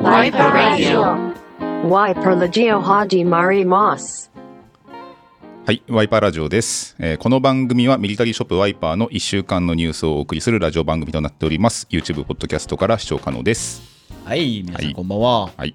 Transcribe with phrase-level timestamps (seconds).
[0.00, 1.34] Wiper Radio.
[1.84, 4.30] Wiper Legio Haji Mari Moss.
[5.66, 11.86] はい、ワイパーラジオです、えーこの番組はミリタリーショップワイパーの1週間のニュースをお送りするラジオ番組となっております。
[11.90, 13.82] YouTube、ポッドキャストから視聴可能です。
[14.24, 15.40] はい、皆さはいんこんばんは。
[15.42, 15.74] はい、はい、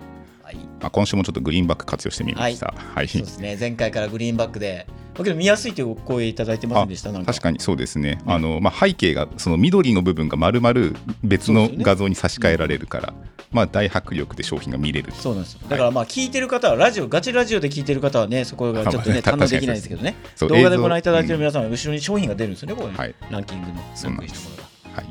[0.79, 2.73] まあ、今週もちょっとグリーンバック活用してみました。
[2.77, 3.57] はい、そうですね。
[3.59, 7.11] 前回からグリーンバックで、だけど見やすいというお声いただいてませんでした？
[7.11, 10.91] 確かにそうですね、あのまあ、背景がその緑の部分が丸々
[11.23, 13.13] 別の画像に差し替えられるから、
[13.51, 15.13] まあ、大迫力で商品が見れる。
[15.13, 15.61] そうなんですよ。
[15.69, 20.15] だからまあ聞いてる方はラジオガチラジオで聞いてる方はね、そこがちょっとね堪能できないんですけどね。
[20.39, 21.63] 動画でご覧いただいてる皆さん。
[21.63, 22.75] は後ろに商品が出るんですよね。
[22.75, 23.15] ここにはい。
[23.29, 23.75] ランキングの。
[23.95, 24.49] そうなんです。
[24.93, 25.05] はい、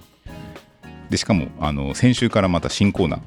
[1.09, 3.21] でしかもあの先週からまた新コーナー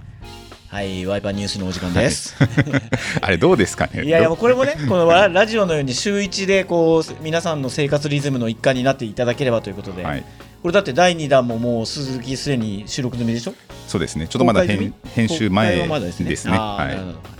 [0.69, 2.35] はい、ワイパーニュースのお時間です。
[3.21, 4.03] あれどうですかね？
[4.03, 10.23] いやいやこれもね、このラ ラジオのように週一でこう皆さんの生活リズムの一環になっていただければということで、はい、
[10.61, 13.53] これだって第2弾ももう鈴木すでに収録済みでしょ？
[13.87, 14.27] そうですね。
[14.27, 14.93] ちょっとまだ編
[15.29, 16.29] 集前ですね。
[16.29, 16.57] ですね。
[16.57, 17.36] はい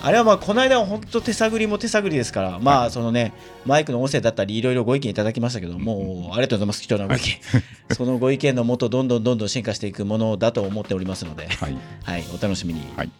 [0.00, 3.32] あれはまあこの間は本当手探りも手探りですから、まあそのね
[3.66, 7.40] マイクの音声だったりいろいろご意見いただきましたけどもうありがとうございます貴重なご意見。
[7.94, 11.76] そのご意見のもとどんどんどんどん進化していくものだと思っておりますので はい。
[12.04, 12.82] はいお楽しみに。
[12.96, 13.10] はい、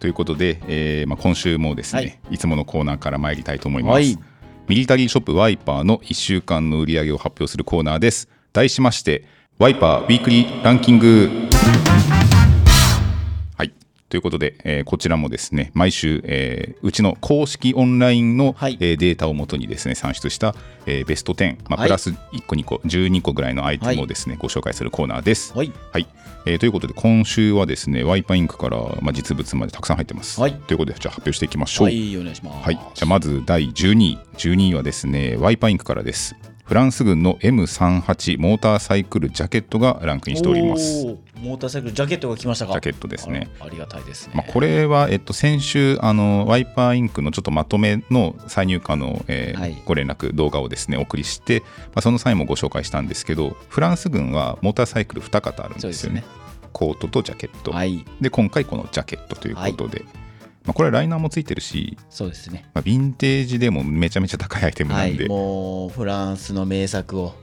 [0.00, 2.18] ということで、えーまあ、今週もですね、はい。
[2.32, 4.18] い、つものコーナーから参りたいと思います、はい。
[4.68, 8.28] ミリタリーショップワイパーの1週間の売り上げを発表するコーナーです。
[8.52, 9.24] 題しまして
[9.58, 11.30] ワイパーウィークリーランキング。
[11.86, 11.95] はい
[14.08, 18.76] ということで、えーこちらもですね毎週、えーうちの公式オンラインの、はい。
[18.80, 20.54] えーデータをもとにですね算出した、
[20.86, 21.88] えーベスト10、まあ、はい。
[21.88, 25.52] プラス1個2個12個ぐらいのアイテムをですね、ご紹介するコーナーです。
[25.56, 25.72] はい。
[25.92, 26.06] はい、
[26.46, 30.54] えーということで今週はですねワイパーインクから、まあ、実物までたくさん入ってます、はい。
[30.54, 31.86] ということでじゃあ発表していきましょう。
[31.86, 32.64] はいお願いします。
[32.64, 34.18] はい、じゃあまず第12位。
[34.36, 36.36] 12位はですねワイパーインクからです
[36.66, 41.06] フランス軍の M38 モーターサイクルジャケットがランクインしております。
[41.36, 42.72] モーターサイクルジャケットが来ましたか？
[42.72, 43.48] ジャケットですね。
[43.60, 49.80] ありがたいですね、まあ、これは、えっと、先週あのワイパーインクのちょっとまとめの再入荷の、えーはい。
[49.86, 56.24] ご連絡動画をですねお送りして、まあ、その際もご紹介したんですけどフランス軍はモーターサイクル2型あるんですよね。
[56.72, 58.04] コートとジャケット、はい。
[58.20, 60.04] で今回このジャケットということで、
[60.66, 62.68] まあ、これはライナーもついてるし、そうですね。
[62.74, 67.34] まあ、ヴィンテージでもめちゃめちゃ高いアイテムなはいんで、もうフランスの名作を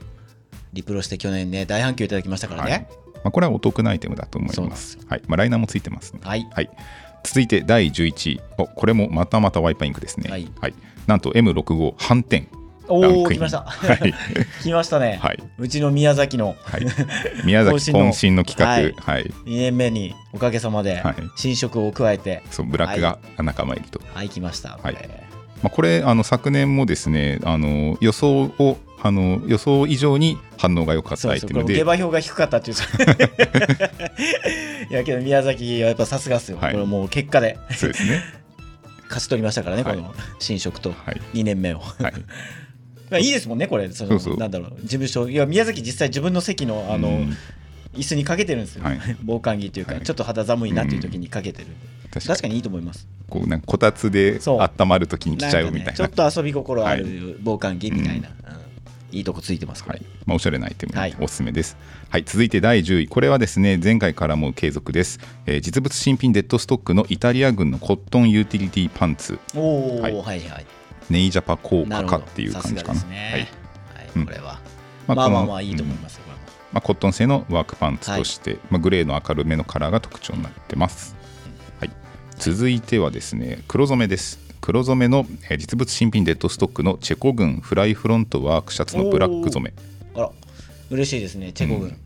[0.74, 2.70] リプロして去年ね大反響いただきましたからはい。
[2.72, 2.88] ね
[3.24, 4.98] まあ、これはお得なアイテムだと思います。
[5.08, 5.22] はい。
[5.26, 6.20] まあ、ライナーもついてますね。
[6.22, 6.46] はい。
[6.52, 6.68] はい、
[7.22, 8.40] 続いて第11位。
[8.58, 10.28] おこれもまたまたワイパーインクですね。
[10.30, 10.74] はい。
[11.06, 12.48] なんと M65 反転
[12.88, 14.14] おお来ました、はい。
[14.62, 16.56] 来ましたね、はい、うちの宮崎の。
[16.62, 16.86] はい、
[17.44, 19.22] 宮崎 渾身の企画、ははい。
[19.22, 21.14] い2年目におかげさまではい。
[21.36, 22.42] 新色を加えて。
[22.50, 24.94] そうブラックが仲間入りと、はい来ました、はい。
[24.94, 25.24] これ
[25.62, 31.74] まあ、これあの昨年もですねあの予想をあの予想以上に反応が良かったアイテムで。
[31.74, 32.76] 下馬評が低かったっていう。
[34.90, 36.72] いやけど宮崎はやっぱさすがっすよ、はい。
[36.72, 37.58] これもう結果で。
[37.70, 38.22] そうですね。
[39.08, 39.96] 勝ち取りましたからね、はい。
[39.96, 41.20] この新色とはい。
[41.34, 42.02] 2年目を、はい。
[42.02, 42.12] まあ
[43.12, 43.90] いいですもんねこれ。
[43.90, 44.36] そのそうそう。
[44.36, 44.70] なんだろう。
[44.82, 45.28] 事務所。
[45.28, 47.36] いや宮崎実際自分の席のあの、うん。
[47.94, 49.00] 椅子にかけてるんですよ、はい。
[49.22, 50.02] 防寒着っていうか、はい。
[50.02, 51.68] ちょっと肌寒いなっていう時にかけてる、
[52.12, 53.06] 確か確かにいいと思います。
[53.28, 55.90] こうなんかこたつで温まるときに着ちゃうみたいな。
[55.92, 59.16] ね、ちょっと遊び心あはる防寒着みたいな、うん。
[59.16, 60.02] いいとこついてますはい。
[60.26, 61.16] まあ、おしゃれなアイテム、はい。
[61.20, 61.76] おすすめです、
[62.08, 63.06] はい、続いて第10位。
[63.06, 69.38] これはですね前回からも継続です、えー実物新品デッドストックのイタリア軍のコットンユーティリティパンツ。
[69.54, 70.66] おお、ははいい、はいはい
[71.10, 72.98] ネイジャパ効果かっていうさ感じかな。
[72.98, 73.40] すがですね、はい。
[73.40, 74.26] はいうん。
[74.26, 74.60] これは、
[75.06, 76.40] まあまあまあまあいいと思います、これも。
[76.72, 81.14] まあ、コットン製のワークパンツとして、まあ、グレーの明るめのカラーが特徴になってます、
[81.78, 81.90] はい、
[82.36, 84.40] 続いてはですね黒染めです。
[84.60, 90.20] 黒染めのえー実物新品デッドストックのチェコ軍フライフロントワークシャツのブラック染め。
[90.20, 90.30] あら
[90.90, 91.96] 嬉しいですねチェコ軍、うん。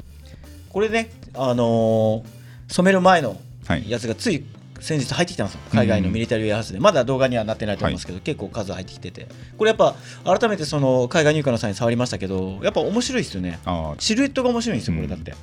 [0.68, 2.24] これねあのー
[2.68, 3.88] 染める前のはい。
[3.88, 4.44] やつがつい
[4.80, 5.60] 先日入ってきたんですよ。
[5.72, 9.26] 海外のミリタリーウェアハウスで、まだ動画にはなってないと思いますけど、結構数入ってきてて。
[9.56, 9.94] これやっぱ
[10.24, 13.58] 改めてその海外入荷の際に触りましたけどやっぱ面白いですよね。
[13.64, 15.34] あシルエットが面白いんですよこれだって、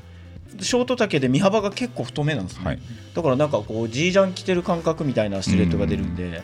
[0.61, 2.79] ショート丈で身幅が結構太めなんですね、はい。
[3.13, 6.41] だからなんかこうジージャン着てる感覚みたいなシルエットが出るんで、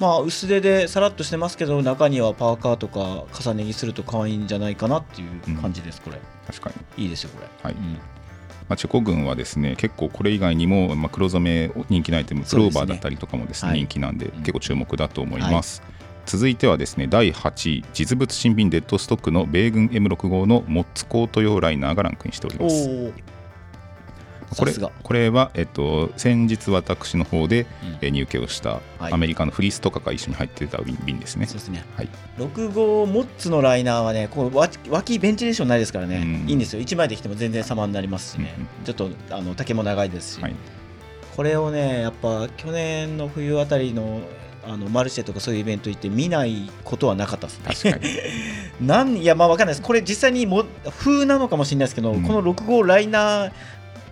[0.00, 7.04] まあ薄手でさらっとしてますけど中にはパーカーとか重ね着すると可愛いんじゃないかなっていう感じですこれ、確かに。
[7.04, 7.48] いいですよこれ。
[7.62, 7.74] はい。
[7.74, 7.98] うん
[8.68, 13.80] まあ、チェコ軍はですね結構これ以外にも、まあ、黒染め人気のアイテムクローバーだったりとかもですねはい。
[13.80, 14.30] 人気なんで、ん。
[14.40, 15.82] 結構注目だと思います、
[16.26, 22.88] 続いてはですね第8位実物新品デッドストックの米軍 M65 のモッツコート用ライナーがランクインしておりおます。
[22.88, 23.35] お
[24.56, 27.98] これこれは、えっと、先日私の方で、うん。
[28.00, 29.12] えー入居をしたはい。
[29.12, 31.84] アメリカのフリースとかが一緒に入ってた瓶瓶ですね、そうですね。
[31.96, 32.08] はい、
[32.38, 36.48] 6号モッツのライナーはねこう脇脇ベンチレーションないですからね、うん。
[36.48, 36.82] いいんですよ。
[36.82, 38.68] 1枚できても全然様になりますしね、うんうん。
[38.84, 40.54] ちょっとあの丈も長いですし、はい。
[41.36, 44.20] これをねやっぱ去年の冬あたりの
[44.68, 47.92] あのマルシェとかそういうイベント行って見ないことはなかったですね。
[47.92, 48.16] 確かに。
[48.86, 49.86] なんいやまあわかんないです。
[49.86, 50.64] これ実際にも
[50.98, 52.22] 風なのかもしれないですけど、うん。
[52.22, 53.52] この6号ライナーっ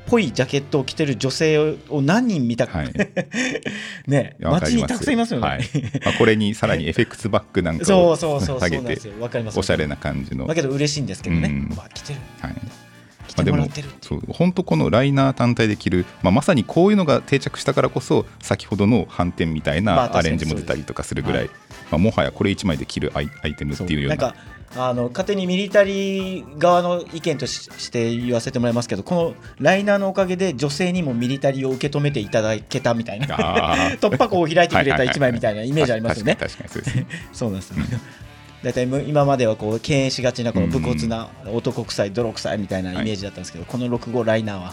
[0.06, 1.58] ぽいジャケットを着てる女性
[1.88, 2.92] を何人見たか、はい。
[4.06, 5.46] ね街にたくさんいますよね。
[5.46, 5.60] はい。
[6.04, 9.00] まあ、これにさらにエフェクツバックなんかそをうそうそうそう下げて
[9.56, 11.76] おしゃれな感じの、だけど嬉しいんですけどね、うん。
[11.76, 12.18] わ着てる。
[12.40, 12.54] はい。
[13.26, 13.68] 着まあ、でも
[14.00, 21.46] そう本当このライナー単体で着る、まあ、まさにこういうのが定着したからこそ先ほどの反転みたいなアレンジも出たりとかするぐらい、
[21.90, 24.34] まあ、もはやこれ1枚で着るアイアイテムっていうような
[24.76, 33.26] あの勝手にミリタリー側の意見としして言わせてもらいますけどこのライナーのおかげで女性にもミリタリーを受け止めていただけたみたいな
[34.00, 36.36] 突破口を開いてくれたはいはいはい一枚みたいなイメージありますよね。
[37.32, 37.76] そうなんですよ。
[38.64, 44.72] 大体む今まではこう敬遠しがちなこの武骨な男臭い泥臭いみたいなイメージだったんですけど、この6号ライナーは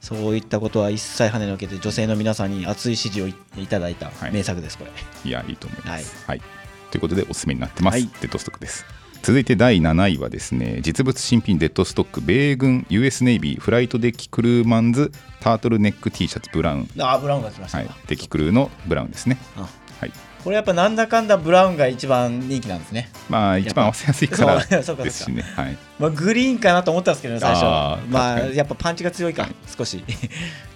[0.00, 4.90] そういったことは一切跳ねのけて女性の皆さんに熱い支持をいいただいたはい名作ですこれ。
[5.24, 5.30] い。
[5.30, 6.42] やいいと思います、はい。
[6.90, 8.08] ということでおすすめになってます、はい。
[8.20, 8.84] デッドストックです
[9.28, 17.90] 続いて第7位はですね実物新品デッドストック米軍 US ネイビーフライトデッキクルーマンズタートルネック T シャツブラウン、あーブラウンが来ましたか。
[17.90, 19.36] はい、デッキクルーのブラウンですね。
[19.58, 19.68] あ
[20.00, 20.12] はい
[20.48, 23.10] これやっぱなんだかんだブラウンが一番人気なんですね。
[23.28, 24.64] まあ一番合わせやすいから
[25.04, 25.42] ですしね。
[25.42, 25.76] はい。
[25.98, 29.46] まあ、グリーンかなと思ったんですけどね最初あーまあやっぱパンチが強いか
[29.76, 30.02] 少し。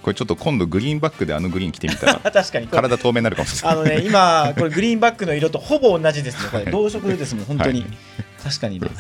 [0.03, 2.15] これちょっと今度グリーンバックであのグリーン着てみたら。
[2.31, 3.79] 確かに体透明になるかもしれない。
[3.79, 7.91] あのね今これグリーンバックの色とほぼ同じですねこれはい同色ですもん本当に、はい。
[8.45, 8.91] 確かにね。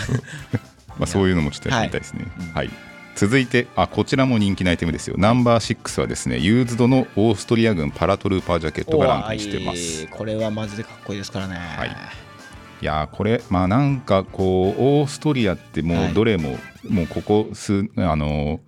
[0.97, 2.25] まあ、そういうのもちょっとやってみたいですね。
[2.55, 2.71] ははいい、
[3.15, 5.17] 続いてあこちらも人気なアイテムですよ。
[5.19, 11.89] ナンバー6はですねユーズドのオーストリア軍パラトルーパージャケットがランクインしてまおすーこれはマジでかっこいいですからね、はい。
[12.81, 16.11] いやーこれまあなんかこうオーストリアってもはい。
[16.13, 16.57] うどれも、
[16.89, 18.61] もうここ数あのー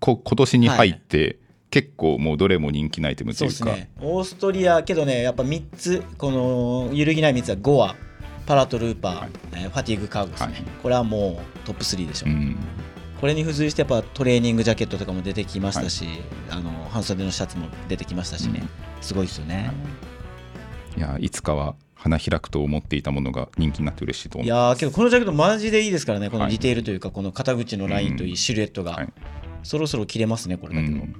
[0.00, 1.38] こ今年に入って、
[1.70, 3.64] 結構もうどれも人気なアイテムというか。
[3.66, 3.90] ね。
[4.00, 7.96] オーストリアけどねやっぱ3つこの揺るぎない3つはゴア
[8.46, 9.30] パラトルーパー、はい。
[9.52, 10.62] えーファティーグカーゴですね、はい。
[10.82, 12.26] これはもうトップ3でしょ。
[12.26, 12.56] う、うん
[13.20, 16.06] これに付随してやっぱトレーニングジャケットとかも出てきましたし、
[16.50, 18.62] あの半袖のシャツも出てきましたしね、
[19.00, 19.72] すごいですよね、
[20.96, 21.00] い。
[21.00, 26.30] やーいつかは花開くと思っていたものが人気になって嬉しいと思いうやーけどこのジャケットマジでいいですからね。
[26.30, 26.52] このはい。
[26.52, 28.32] ディテールというかこの肩口のラインというん。
[28.34, 29.12] いシルエットが、はい。
[29.64, 31.14] そろそろ切れますねこれだけど、うん。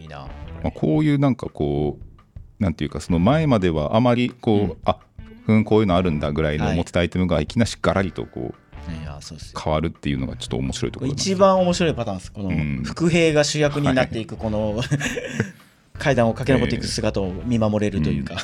[0.00, 0.28] いいな。
[0.62, 4.76] まあ、こういうなんかこうなんていうかその前まではあまりこう、うん。
[4.84, 4.98] あ
[5.46, 6.76] ふんこういうのあるんだぐらいのはい。
[6.76, 8.59] 持ってたアイテムがいきなしガラリとこう
[9.62, 12.32] 変わるっていうのがちょっと面白いところ一番面白いパターンです。
[12.32, 12.82] このうん。
[12.84, 14.80] 伏兵が主役になっていくこの、
[15.98, 18.36] 階段を駆け上っていく姿を見守れるというか、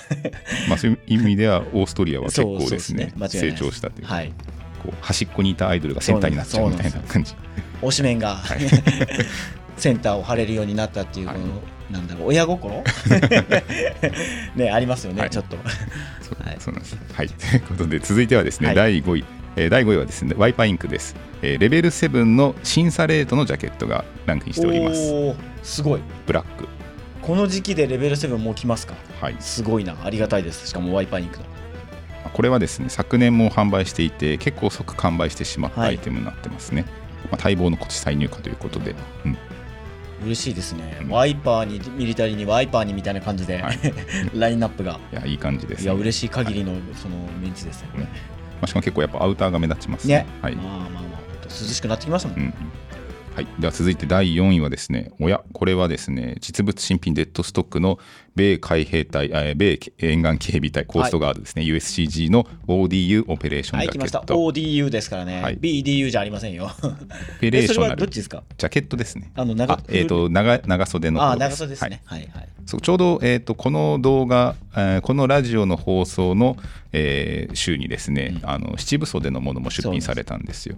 [0.68, 3.28] まあ、そういう意味ではオーストリアは結構ですねね。
[3.28, 4.32] 成長したというか、はい。
[4.82, 7.34] こう端っこにいたアイドルがセンターになっちゃうみたいな感じ。
[7.82, 8.42] 推しメンが、
[9.76, 11.50] センターを張れるようになったっていうこの、はい
[11.90, 12.82] なんだろう親心？
[14.56, 15.30] ねありますよね、はい。
[15.30, 15.56] ちょっと。
[16.20, 16.56] そうはい。
[16.58, 16.98] そうなんです。
[17.12, 17.28] はい。
[17.28, 18.76] ということで続いてはですね、はい。
[18.76, 19.24] 第5位
[19.56, 25.12] えー第5位はですねワイパーインクです、えーレベル7の審査レートのジャケットがランクインしております。
[25.12, 26.00] おーすごい。
[26.26, 26.68] ブラック。
[27.22, 28.94] この時期でレベル7もう来ますか？
[29.20, 29.36] はい。
[29.40, 29.96] すごいな。
[30.04, 30.68] ありがたいです。
[30.68, 31.44] しかもワイパーインクの
[32.32, 35.90] これはですね昨年も販売していて結構即完売してしまったはい。
[35.90, 36.84] アイテムになってますね、
[37.30, 38.94] まあ、待望の今年再入荷ということで、
[39.24, 39.38] うん。
[40.24, 41.10] 嬉しいですね、うん。
[41.10, 43.78] ワイパーにミリタリーにワイパーにみたいな感じで、はい。
[44.38, 45.00] ラインナップが。
[45.12, 45.84] いやいい感じです、ね。
[45.84, 47.88] いや嬉しい限りのそのメンツですね。
[47.92, 48.14] これまあ、
[48.66, 50.26] しかも結構やっぱアウターが目立ちますね。
[50.42, 50.56] はい。
[50.56, 51.06] まあまあまあ
[51.44, 52.54] 涼しくなってきましたもん、うん
[53.36, 57.98] はい、では続いて第4位はですね、おや、これはですね、実物新品デッドストックの
[58.34, 64.20] 米海兵隊、えー米沿岸警備隊コーストガードですね、USCG の ODU オペレーションはい来ました。
[64.20, 64.52] ジャケット。
[64.86, 65.58] ODU ですからね、はい。
[65.58, 66.70] BDU じゃありませんよ。
[66.82, 68.42] オペレーショナルどっちですか？
[68.56, 69.30] ジャケットですね。
[69.34, 71.90] あの長あえー、と長長袖のあ方長袖ですはい。
[71.90, 72.48] ねはいはい。
[72.64, 76.56] そうちょうど、えー、とこの動画、えーこのラジオの放送の、
[76.94, 80.76] えー週にですね、あの七分袖のものも出品されたんですよ。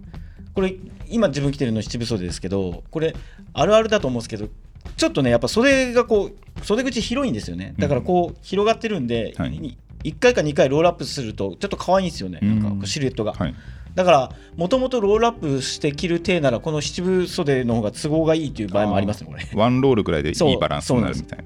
[0.59, 0.75] これ
[1.09, 3.15] 今自分着てるの七分袖ですけどこれ
[3.53, 4.49] あるあるだと思うんですけど
[4.97, 7.77] ちょっとねやっぱ袖がこう袖口広いんですよね。
[7.79, 9.51] だからこう広がってるんで、はい。
[9.51, 12.41] に1回か2回ロールアップするとちょっと可愛いんですよね。
[12.43, 13.55] なんかシルエットが、はい、
[13.95, 19.49] だからもともとロールアップして着る体ならこの七分袖の方が都合がいいという場合もありますねこれ。
[19.55, 21.45] ワンロールぐらいでいいバランスになるみたいな。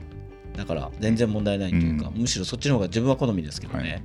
[0.56, 4.02] だから全然問題ないというか、うんむしろそっちの方が自分は好みですけどね、はい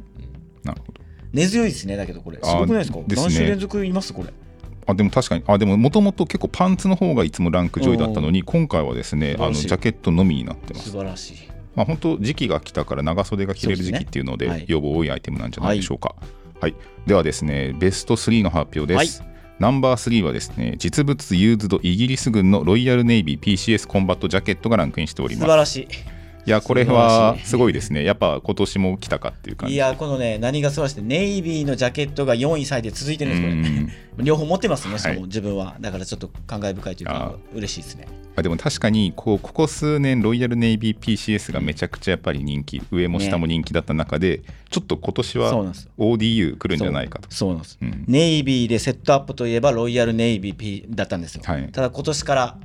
[0.64, 1.02] なるほど。
[1.34, 2.38] 根強いですねだけどこれ。
[2.42, 3.00] すあごくないですか？
[3.06, 4.14] 何週連続います？
[4.14, 4.34] これ
[4.88, 5.44] あでも確かに。
[5.46, 10.92] あでももともと結構パンツの方がいつもランク上位だったのに今回はですねあのジャケットのみになってます。
[10.92, 11.36] 素晴らしい。
[11.76, 16.16] まあ本当時期が来たから長袖が着れる時期っていうので要望多いアイテムなんじゃないでしょうか。
[16.60, 16.76] はい、
[17.06, 19.24] ではですねベスト3の発表です、
[19.60, 25.44] ナンバー3はですね実物ユーズドイギリス軍のロイヤルネイビー PCS コンバットジャケットがランクインしております。
[25.46, 25.88] 素晴らしい
[26.48, 28.06] いやこれはすごいですね。
[28.06, 29.76] やっぱ今年も来たかっていう感じ。
[29.76, 33.82] いやこのね何が素晴らしいネイビーのジャケットが4位3位で続いてるんですこ
[34.20, 34.24] れ。
[34.24, 35.76] 両方持ってますねしかも自分は。
[35.82, 38.08] だからちょっと感慨深いというか嬉しいですね。
[38.38, 45.52] あでも確かにこうここ数年ロイヤルネイビー PCS がめちゃくちゃやっぱり人気上も下も人気だった中で、ちょっと今年は
[45.98, 47.28] ODU 来るんじゃないかと。
[47.30, 52.58] そうなんです、うん、ネイビーでセットアップといえばロイヤルネイビー P だったんですよ、はい、ただ今年から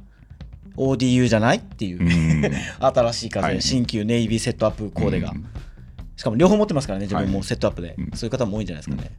[0.77, 2.01] ODU じゃないっていう
[2.81, 5.33] 新しい風、はい、新旧ネイビーセットアップコーデが、
[6.17, 9.11] しかも両方持ってますからね自分もセットアップで、はい、そういう方も多いんじゃないですかね、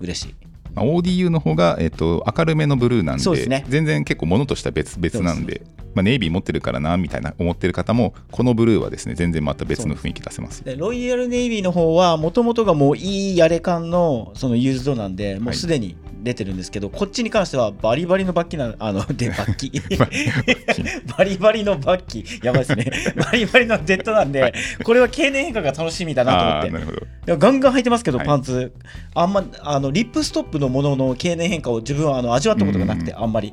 [0.00, 0.34] うん、嬉しい。
[0.74, 5.62] まあ、ODU の方が、えーと、明るめのブルーなんで、ね、全然結構ものとしては別々なんで
[5.94, 10.64] まあ、ネイビー持ってるからなみたいな思ってる方もこのブルーはですね全然また別の雰囲気出せます。
[10.64, 19.72] でロイヤルネイビーの方はもともとがもういいやれ感のそのユーズドなんでもうすでに出てるんですけど、こっちに関してはバリバリのバッキなあので バッキ。
[21.16, 22.24] バリバリのバッキ。
[22.44, 22.90] やばいですね。
[23.16, 24.52] バリバリのデッドなんで、
[24.84, 27.36] これは経年変化が楽しみだなと思って。
[27.36, 28.72] ガンガン履いてますけど、パンツ。
[29.14, 33.52] あんまあのリップストップのものの経年変化を自分はあの味わったことがなくて、あんまり。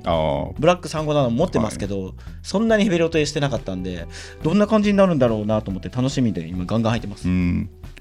[0.59, 4.07] ブラック357持ってますけど、そんなにヘビロテしてなかったんで
[4.43, 7.27] どんな感じになるんだろうなと思って楽しみで今ガンガン履いてます。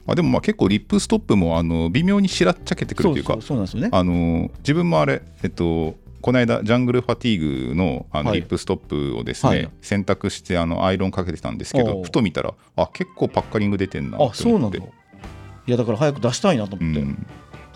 [0.08, 3.88] あでもまあ結構リップストップもあの微妙にしらっちゃけてくるというかそうなんですよね。
[3.92, 14.78] あの自分もあれえっとこの間ジャングルファティーグのあのリップストップをですね、はい、洗濯してあのアイロンかけてたんですけどふと見たらあ結構パッカリング出てんなあそうなんだ。
[14.78, 17.26] いやだから早く出したいなと思って、うん、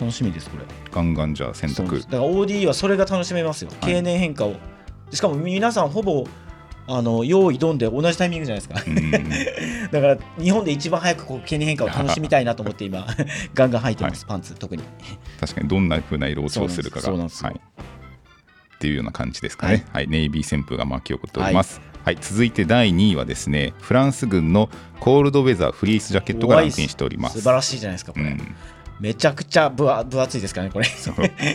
[0.00, 0.64] 楽しみですこれ。
[0.92, 1.99] ガンガンじゃあ洗濯。
[1.99, 4.54] だから OD はそれが楽しめますよ、経年変化を
[5.12, 6.26] しかも皆さんほぼ
[6.86, 9.90] あの用意どんで同じタイミングじゃないですか。
[9.92, 13.06] だから日本で一番早くこう経年変化を楽しみたいなと思って今
[13.54, 14.82] ガンガン履いてます、はい、パンツ特に。
[15.38, 17.60] 確かにどんなふうな色をするかがはい、
[18.76, 27.38] っていうような感じですかね、はい、はい、ネイビー旋風が巻き起こっております、はい、続いて第2位はですねフランス軍のコールドウェザーフリースジャケットがランクインしております。
[27.38, 28.56] 素晴らしいじゃないですかこれ、うん
[29.00, 30.87] めちゃくちゃ分分厚いですかね、これ。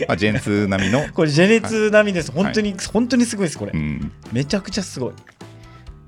[0.08, 1.06] まあ、ジェネツ並みの？
[1.14, 2.32] これ、ジェネツ並みです。
[2.32, 4.12] はい、本当に、本当にすごいです、これ、うん。
[4.32, 5.12] めちゃくちゃすごい。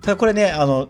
[0.01, 0.89] ただこれねあの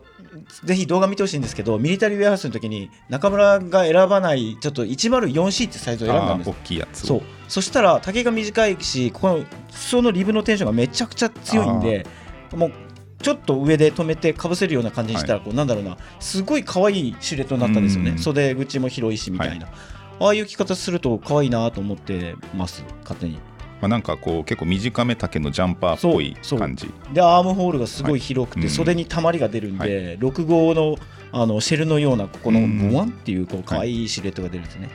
[0.64, 7.22] ぜひ動画見てほしいんですけどミリタリーウェアハウスの時に中村が選ばないちょっと 104C ってサイズを選んだんです大きいやつそう。
[7.48, 12.06] そしたら丈が短いしこの裾のリブのテンションがめちゃくちゃ強いんで
[12.54, 12.72] もう
[13.20, 18.16] ちょっと上で止めてかぶせるような感じにしたらこう、なんだろうなすごい可愛いシルエットになったんですよね。
[18.16, 19.74] 袖口も広いしみたいな、はい、
[20.20, 23.38] ああいう着方すると可愛いなと思ってます勝手に。
[23.80, 26.92] まあ、なんかこう結構短め丈のジャンパーっぽい感じ。
[27.12, 30.96] でアームホールがすごい広くて、はい、袖にたまりが出るんで、はい、6号の
[31.30, 32.60] あのシェルのようなここの
[32.90, 34.88] ボワンっていうこう可愛いシルエットが出るんですね、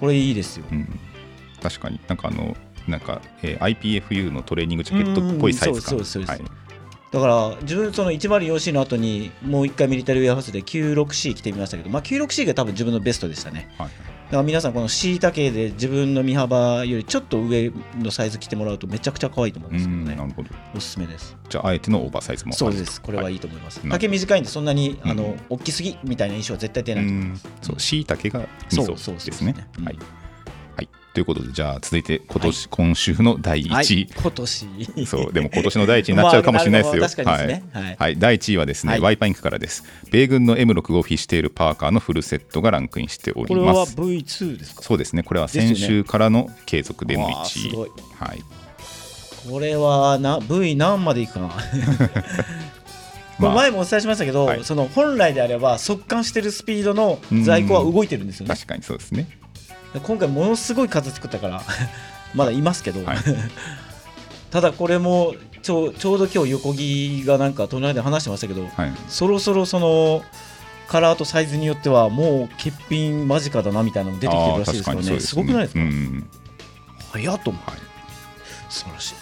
[0.00, 1.00] これいいですよ、うん、
[1.62, 2.00] 確かに。
[2.08, 2.56] なんかあの
[2.88, 5.90] なんか、えー、IPFU のトレーニングジャケットっぽいサイズ感。
[5.90, 6.42] そうそうそう、はい。
[7.10, 13.94] だから自分その 104C の後にもう一回ミリタリーウェアハウスで 96C 着てみましたけど、まあ、96C が多分自分のベストでしたね、はい、だ
[14.30, 20.14] から皆さんこのシータ系で自分の身幅よりちょっと上のサイズ着てもらうとめちゃくちゃ可愛いと思うんですけどね。
[20.14, 20.50] なるほど。
[20.74, 21.36] おすすめです。
[21.48, 23.00] じゃああえてのオーバーサイズもそうです。
[23.00, 27.48] これはいいと思います、はい、丈短いんでそんなにあの、大きすぎみたいな印象は絶対出ないと思います。
[27.62, 27.80] そう。
[27.80, 28.46] シータ系がミ
[28.84, 29.54] ソですね。
[29.84, 29.98] はい
[31.12, 34.66] ということでじゃあ続いて今年、はい、今週の第1位、はい、今年。
[35.06, 35.32] そう。
[35.32, 39.82] でも今年の第1位になっちゃうかもしれないですよ、まあね、はい、はい、第1位はですね、ワイパインクからです。
[40.10, 43.96] 米軍の M65 フィッシュテールパーカーのフルセットがランクインしております。
[43.96, 44.82] これは V2 ですか？
[44.82, 45.24] そうですね。
[45.24, 47.88] これは先週からの継続での1位、ね、
[48.18, 48.42] はい。
[49.50, 51.50] これはな V 何までいくかな？
[53.40, 58.54] まあ、前もお伝えしましたけど、はい、その本来であれば速乾してるスピードの在庫は動いてるんですよね。
[58.54, 59.28] 確かにそうですね
[59.98, 61.62] 今回ものすごい数作ったから
[62.34, 63.18] まだいますけど、はい、
[64.50, 70.22] ただこれもちょちょうど今日横木がなんか隣で話してましたけど、はい、そろそろその
[70.86, 75.20] カラーとサイズによってはもう欠品間近だなみたいなの出てきてるらしいですからね。
[75.20, 76.30] すごくないですか、うん、
[77.12, 77.80] 早っと思う、はい、
[78.68, 79.14] 素晴らしい。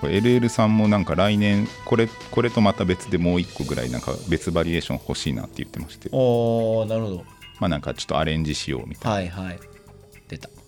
[0.00, 6.08] これ LL さんもなんか来年これこれとまた別でもう1個ぐらいなんか別バリエーション欲しいなって言ってまして。
[6.08, 7.24] ああなるほど。
[7.58, 9.36] まあなんかちょっとアレンジしようみたいな。
[9.36, 9.69] はいはい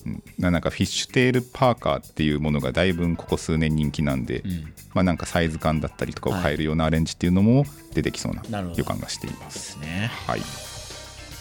[0.04, 8.42] 出た、うん、なんかフィッシュテールパーカーっていうものがだいぶここ数年人気なんで、うん、まあなんかサイズ感だったりとかを変えるようなアレンジっていうのも出てきそうな
[8.76, 9.78] 予感がしています。
[9.78, 10.40] ね、はい。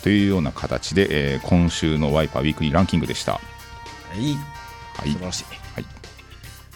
[0.03, 3.33] というような形で、えー、今週のワイパーウィークリーランキングでした。
[3.33, 3.39] は
[4.15, 4.33] い、
[4.95, 5.45] はい、素晴らしい。
[5.75, 5.85] はい。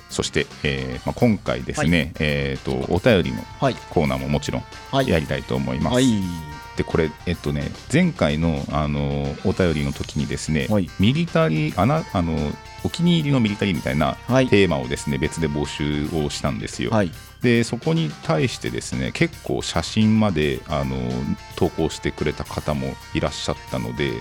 [0.09, 3.43] そして、えーまあ、今回ですね、はい、えーと、お便りの
[3.89, 4.63] コーナーももちろん
[5.05, 5.93] やりたいと思います。
[5.95, 6.05] はい、
[6.75, 10.89] はいでこれえっとね前回のあのお便りの時にですね、はい。
[10.99, 12.35] ミリタリーあなあの
[12.83, 14.47] お気に入りのミリタリーみたいなはい。
[14.47, 16.91] テーマをですね、別で募集をしたんですよ。
[16.91, 17.11] はい。
[17.41, 20.97] でそこに対してですね結構写真まであの
[21.55, 24.13] 投稿してくれた方もいらっしゃったので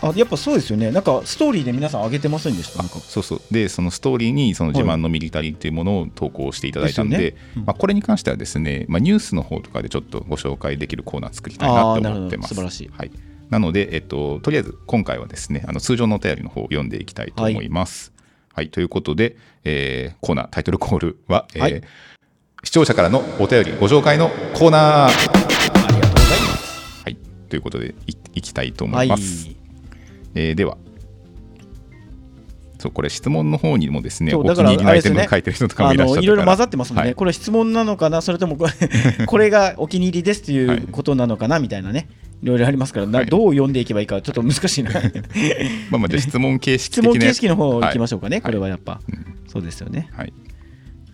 [0.00, 0.92] あやっぱそうですよね。
[0.92, 2.82] なんかストーリーで皆さん上げてませんでした？
[2.84, 3.40] そうそう。
[3.50, 12.54] でそのストーリーにその自慢のミリタリーっていうものを投稿していただいたんでまあ、これに関してはですね、まあ、ニュースの方とかでちょっとご紹介できるコーナー作りたいなと思ってます。
[12.54, 12.90] 素晴らしい。
[12.96, 13.10] はい、
[13.50, 18.12] なので、えっと、とりあえず今回はですねあの通常のお便りの方を読んでいきたいと思います。
[18.54, 21.82] はい、ということで、えーコーナータイトルコールは、えーはい。
[22.64, 27.02] 視聴者からのお便りご紹介のコーナー、ありがとうございます。
[27.04, 27.16] はい、
[27.48, 29.57] ということでいいきたいと思はいいます。
[30.38, 30.78] えーでは。
[32.78, 36.20] そうこれ質問の方にもですねお気そうだからに入りのアイテム書いてる人とかもあいらっしゃったから。
[36.20, 37.14] のいろいろ混ざってますもんね、はい。
[37.16, 38.22] これ質問なのかな？
[38.22, 40.78] それともこれこれがお気に入りですっていはい。
[40.78, 41.58] うことなのかな？
[41.58, 42.08] みたいなね。
[42.40, 43.26] いろいろありますから、なはい。
[43.26, 44.92] どう読んでいけばいいかちょっと難しいな。
[45.90, 48.42] まあまあじゃあ 質問形式質問形式の方行きまししょうかね、はい。
[48.42, 50.08] これはやっぱ、うんそうですよね。
[50.12, 50.32] はい、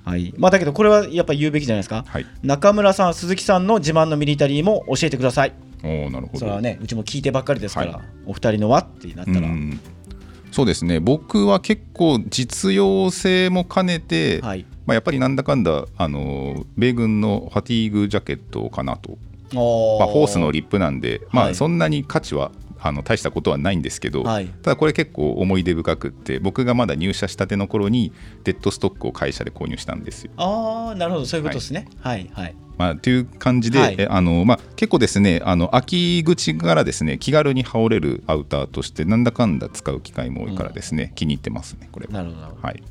[0.04, 0.34] はい。
[0.36, 5.54] まあだけどこれはやっぱ言うべきじゃないですか、はい、中村さん鈴木さんの自慢のミリタリーも教えてください
[5.84, 6.38] おおなるほど。
[6.38, 8.02] それはねうちも聞いてばっかりですから、はい。
[8.26, 9.80] お二人のはってなったら、うん
[10.54, 11.00] そうですね。
[11.00, 14.64] 僕は結構実用性も兼ねて、はい。
[14.86, 19.18] まあ、やっぱりなんだかんだあの米軍のファティーグジャケットかなと、
[19.52, 21.54] おまあ、ホースのリップなんで、まあ、はい。
[21.56, 24.46] そんなに価値はあの大したことはないんですけど、はい。
[24.46, 28.12] ただこれ結構思い出深くって僕がまだ入社したての頃に
[28.44, 30.30] デッドストックを会社で購入したんですよ。
[30.36, 31.26] ああなるほど。
[31.26, 31.88] そういうことですね。
[31.98, 33.96] はいはいまあ、という感じで、はい。
[33.98, 42.12] えあのまあ、結構ですねあの秋口からですね気軽に羽織れるアウターとしてなんだかんだ使う機会も多いからですね、気に入ってますねこれは。
[42.12, 42.66] なるほどなるほど。
[42.66, 42.82] はい、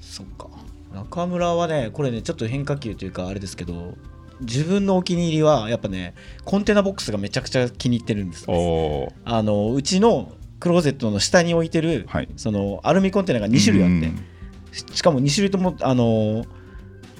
[0.00, 0.48] そっか。
[0.94, 3.94] 中村はねこれねちょっと変化球というかあれですけど
[4.40, 12.28] 自分のお気に入りはやっぱねコンテナボックスがめちゃくちゃ気に入ってるんですあのうちのクローゼットの下に置いてる、はい。
[12.36, 14.24] そのアルミコンテナが2種類あってうん。
[14.72, 16.46] ししかも2種類ともあの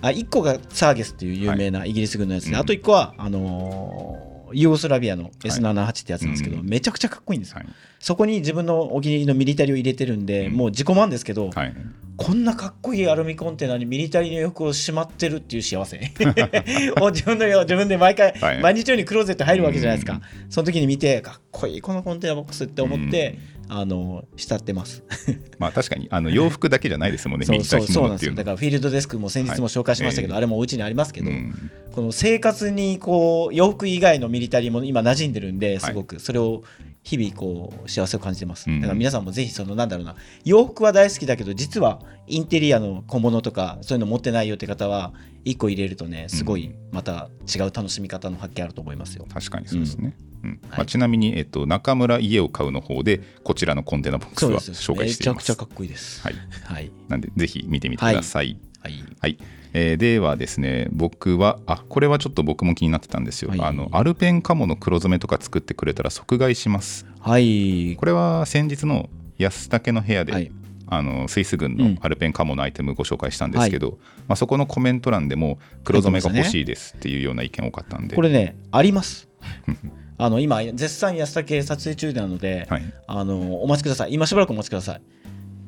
[0.09, 2.57] あ1個がサーゲスっていう有名なイギリス軍のやつで、うん。
[2.59, 7.67] あと1個はあのユーゴスラビアの S78 ってやつなんですけど、うんめちゃくちゃかっこいいんですよ、はい
[8.07, 10.53] そこに自分のお気に入りのミリタリーを入れてるんで、うん。
[10.53, 11.75] もう自己満ですけど、はい、
[12.17, 15.99] こんなかっこいいアルミコンテナにミリタリーの洋服をしまってるっていう幸せ。
[17.03, 18.61] を自分のよ自分で毎回、はい。
[18.61, 20.21] 毎日のようにクローゼット入るわけじゃないですか、うん。
[20.49, 25.03] その時に見てかっこいいこのコンテナボックスって思って、あの慕ってます。
[25.59, 28.35] まあ確かにあの洋服だけじゃないですもんね そうそうミリタリーそうなんですよ。
[28.35, 31.71] だからフィールドデスクも先日も紹介しましたけど、はいあれもお家にありますけど、うん。
[31.91, 36.21] この生活にこう洋服以外のミリタリーも今馴染んでるんですごく。
[36.21, 36.63] それを
[37.07, 38.81] 日々こう幸せを感じてます、うん。
[38.81, 45.13] だから皆さんもぜひそのなんだろうな洋服は大好きだけど実はインテリアの小物とかそういうの持ってないよって方は
[45.45, 50.61] 1個入れるとねすごいまた違う楽しみ方の発見あると思いますよ、確かにそうですね、うん。
[50.63, 50.87] まあ、はい。
[50.87, 55.35] ちなみに、えっと、中村家を買うの方でこちらのコンテナボックスは紹介しています。
[55.35, 56.21] めちゃくちゃかっこいいです。
[56.23, 56.91] はい、はい。
[57.07, 58.59] なんでぜひ見てみてください。
[58.81, 59.05] はい。
[59.21, 59.39] はい、
[59.79, 63.61] えーではですね僕はあこれはちょっと僕も気になってたんですよ、はい。
[63.61, 67.05] あのアルペンカモの黒染めとか作ってくれたら即買いします。
[67.21, 67.95] はい。
[67.97, 70.51] これは先日の安武の部屋で、はい。
[70.89, 71.99] あのスイス軍のうん。
[72.01, 79.29] アルペンカモのアイテムご紹介したんですけど、まあ、そこのコメント欄でも黒染めが欲しいですっていうような意見多かったんで、これねあります。
[80.17, 82.83] あの今絶賛安武撮影中なので、はい。
[83.09, 84.15] あのお待ちください。
[84.15, 85.03] 今しばらくお待ちください。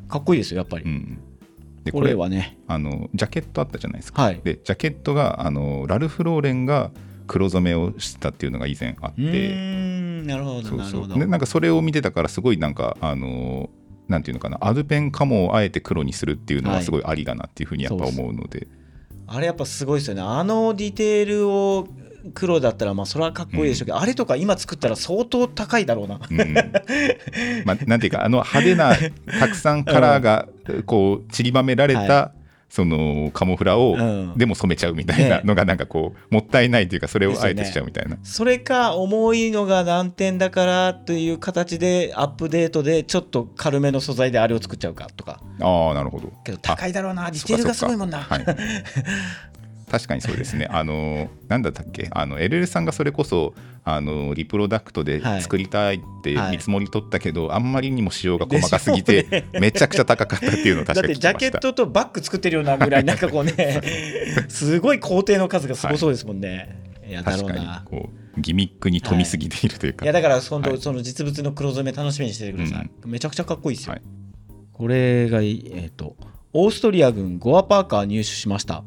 [0.09, 1.19] かっこいいですよやっぱり、うん、
[1.85, 2.59] でこれはね。
[2.67, 4.41] あのジャケットあったじゃないですか、はい。
[4.43, 6.91] でジャケットがあのラルフ・ローレンが
[7.27, 9.23] 黒染めをしたっていうのが以前あって。
[9.23, 10.87] んなるほどそうそう。
[10.87, 11.15] なるほど。
[11.21, 13.71] でなんかそれを見てたからすごいなんかあの
[14.09, 18.67] なんていうのかなアルペンカモをあえて黒にするっていうのはすごいありだなっていうふうにやっぱ思うので、
[19.29, 20.23] あれやっぱすごいですよね。
[20.23, 21.87] あのディテールを
[22.35, 26.19] 黒だったらまあそれはかっこいいでしょうけど、あれとか今作ったら相当高いだろうな。
[26.31, 26.55] うん。
[27.65, 28.97] まあ、なんていうかあの派手な
[29.39, 30.49] たくさんカラーが
[30.87, 32.33] こう散りばめられた、は
[32.69, 34.35] そのカモフラを、うん。
[34.37, 35.43] でも染めちゃうみたいなね。
[35.45, 45.41] のがなんかこうもったいないというかそれをあえてしちゃうみたいな、それか重いのが難点だからという形でアップデートでちょっと軽めの素材であれを作っちゃうかとか。
[45.61, 46.33] ああなるほど。
[46.45, 47.27] けど高いだろうな。
[47.27, 48.45] あディテールがすごいもんな、はい
[49.91, 50.67] 確かにそうですね。
[50.73, 52.09] あのなんだったっけ？
[52.11, 55.43] あの LL さんがそれこそあのリプロダクトではい。
[55.43, 56.53] 作りたいってはい。
[56.53, 61.59] 見積もり取ったけど、あんまりにも仕様が細かすぎて、 めちゃくちゃ高かったっていうのを確かだってジャ聞きました。
[61.59, 63.83] ケットとバッグ作ってるようなぐらいなんかこうね
[64.49, 70.07] すごい工程の数がすごそうですもんね、い、やだろ確かにこうギミックに富みすぎているというか、い。
[70.07, 70.81] やだから本当、はい。
[70.81, 74.03] その実物の黒染め楽しみにしててください、めちゃくちゃかっこいいですよ、はい。
[74.73, 76.17] これがいいえっ、と
[76.53, 78.85] オーストリア軍ゴアパーカー入手しました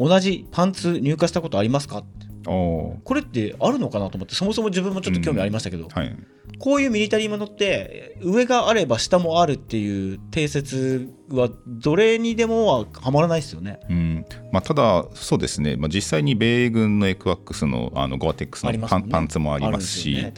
[0.00, 2.02] 同じパンツ入荷したことありますか？
[2.42, 6.16] これってあるのかなと思ってそもそも自分もちょっと興味ありましたけど、はい。
[6.58, 13.78] こういうミリタリーものって上があれば下もあるっていう定説はどれにでもははまらないですよね。
[13.90, 14.24] うん。
[14.52, 19.08] まあ、ただ、そうですね、まあ、実際に米軍のエクワックスのあのゴアテックスのパン,、ね。
[19.10, 20.32] パンツもありますし、あね。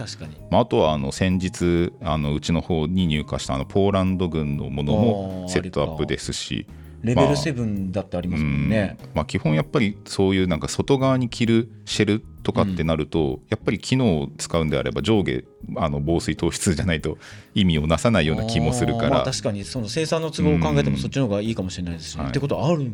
[0.51, 6.67] まあ、あとはあの先日あのうちの方に入荷したあのポーランド軍のものもセットアップですし、
[7.03, 8.69] レベルまあ7だってありますうんもん。
[8.69, 8.97] ね。
[9.15, 15.45] まあ、基本やっぱりそういうなんか外側に着るシェルとかってなると、やっぱり機能を使うんであれば上下
[15.77, 17.19] あの防水透湿じゃないと
[17.55, 19.11] 意味をなさないような気もするから。
[19.11, 22.91] まあ、確かにその生産の都合を考えてもうんそっちの方がいいかもしれないですし、はいってことはある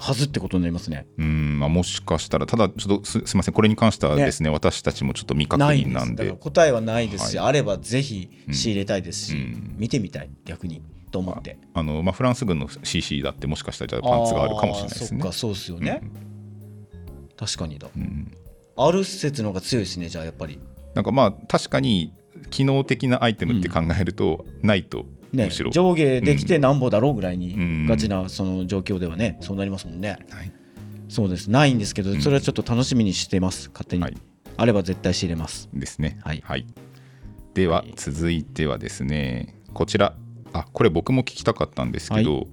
[0.00, 1.06] はずってことになりますね。
[1.18, 3.54] うん、まあ、もしかしたらただちょっとすすみません。
[3.54, 5.90] これに関してはですね私たちもちょっと未確ないんで。
[5.90, 9.74] す認なんでだから答えはないですし、はあればぜひ仕入れたいですし、うん。
[9.76, 10.30] 見てみたい。
[10.46, 11.58] 逆にと思って。
[11.74, 15.20] あの、まあ、フランス軍の CC だってもしかしたらパンツがあるかもしれないですね。
[15.20, 16.02] そっかそうですよね、
[17.36, 17.88] 確かにだ。
[17.94, 18.34] うん
[18.76, 20.58] ある説の方が強いですねじゃあやっぱり。
[20.94, 22.14] なんかまあ確かに
[22.48, 27.86] 機能的なアイテムって考えると、ないとねむしろ、上下できてなんぼだろうぐらいにうん。
[27.86, 30.18] ガチなその状況ではねそうなりますもんね。
[30.30, 30.52] はい。
[31.08, 31.50] そうです。
[31.50, 32.22] ないんですけどん。
[32.22, 33.68] それはちょっと楽しみにしてます。
[33.70, 34.16] 勝手に、はい。
[34.56, 35.68] あれば絶対仕入れます。
[35.74, 36.18] ですね。
[36.22, 36.66] はい。
[37.52, 40.14] では続いてはですねこちら
[40.52, 42.46] あこれ僕も聞きたかったんですけど、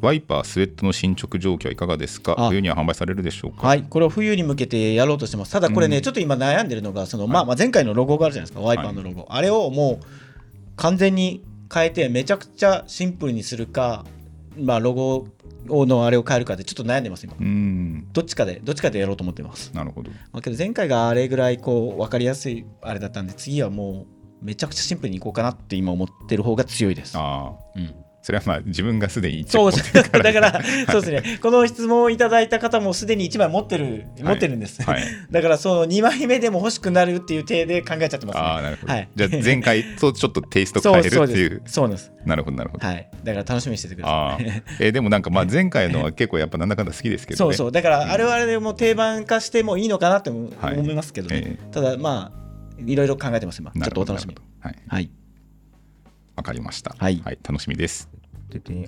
[0.00, 2.34] ワイパースウェットの進捗状況はいかがですか？
[2.38, 2.48] あ。
[2.48, 3.66] 冬には販売されるでしょうか？
[3.66, 3.82] はい。
[3.82, 5.52] これを冬に向けてやろうとしてます。
[5.52, 6.02] ただこれね、うん。
[6.02, 10.06] ちょっと今悩んでるのがその、まあ、まあ前回のロゴがあるじゃないですかワイパーのロゴ、あれをもう
[10.76, 14.04] 完全に変えてめちゃくちゃシンプルにするか
[14.56, 15.26] まあロゴ
[15.66, 17.34] のあれを変えるかでちょっと悩んでます今。
[17.38, 18.08] うん。
[18.12, 19.72] どっちかでどっちかでやろうと思ってます。
[19.74, 20.10] なるほど。
[20.32, 27.16] まあ、けど前回があれぐらいこう分かりやすいあれだったんで次はもうめちゃくちゃシンプルにいこうかなって今思ってる方が強いです。
[27.16, 34.82] ああうん、それはまあ自分がすでに一そう応持ってるから だから、そうですね、この質問をいただいた方もすでに1枚持ってる、い持ってるんです。
[34.82, 38.42] はい だから、その2枚目でも欲しくなるっていう体で考えちゃってますね。
[38.42, 42.12] ああなるほど、はいじゃあ前回 とちょっとテイスト変えるってそうでいうすそうなんです。
[42.26, 43.08] なるほどなるほど、はい。
[43.24, 44.14] だから楽しみにしててください。
[44.14, 44.38] ああ
[44.80, 47.72] えーでもなんかまあ前回のは結構やっぱなんだかんだ好きですけどねそうそう。
[47.72, 51.42] だから、あれはあれでもう定番化してもいいのかなって思はいますけどね。
[51.44, 52.47] えただ、まあ、
[52.86, 53.72] いろいろ考えてます、今。
[53.72, 54.36] ちょっとお楽しみ。
[54.60, 54.76] はい。
[54.86, 55.10] はい。
[56.36, 56.94] わかりました。
[56.98, 57.22] はい。
[57.24, 58.08] 楽しみです。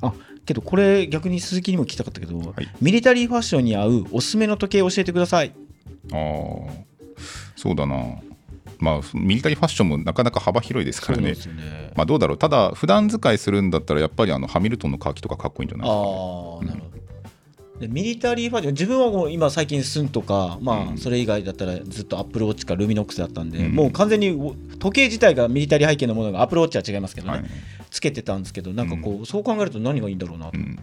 [0.00, 0.14] あ
[0.46, 2.68] けどこれ逆に鈴木にも聞きたかったけど、はい。
[2.80, 5.52] ミリタリーファッションに合うおすすめの時計教えてください。
[6.12, 6.72] ああ
[7.56, 7.96] そうだな。
[8.78, 11.32] まあミリタリーファッションもなかなか幅広いですからね。
[11.32, 11.92] ね。
[11.94, 12.38] まあどうだろう。
[12.38, 15.92] ただ普段使いするんだったらやっぱりあのハミルトンのカーキとかかっこいいんじゃないあ
[16.64, 17.09] ですか、ね、あなるほど
[17.80, 20.88] でミリタリーファッション自分はもう今最近スンとかまうん。
[20.90, 23.74] あそれ以外だったらずっとアップルウォッチかルミノックスだったんで、うん。
[23.74, 27.44] もう完全に時計自体がミリタリー背景のものがアップルウォッチは違いますけどね、はい。
[27.90, 30.78] つけてたんですけどなんかこう、そう考えると何がいいんだろうなと、うん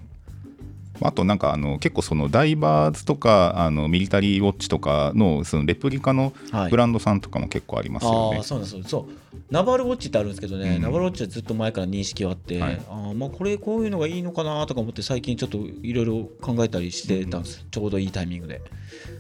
[1.02, 6.72] あとなんかあの結構そのダイバーズとかあのミリタリーウォッチとかのそのレプリカのはい。
[6.72, 8.38] ブランドさんとかも結構ありますよね。
[8.38, 8.44] ああ。
[8.44, 8.78] そうです。
[8.78, 9.38] よそう。
[9.50, 10.82] ナバルウォッチってあるんですけどね、うん。
[10.82, 12.82] ナバルウォッチはずっと前から認識はあって、はい。
[12.90, 18.62] あーまあこれこういうのがいいのかなとか思って最近ちょっといろいろ考えたりしてたんです、ちょうどいいタイミングで。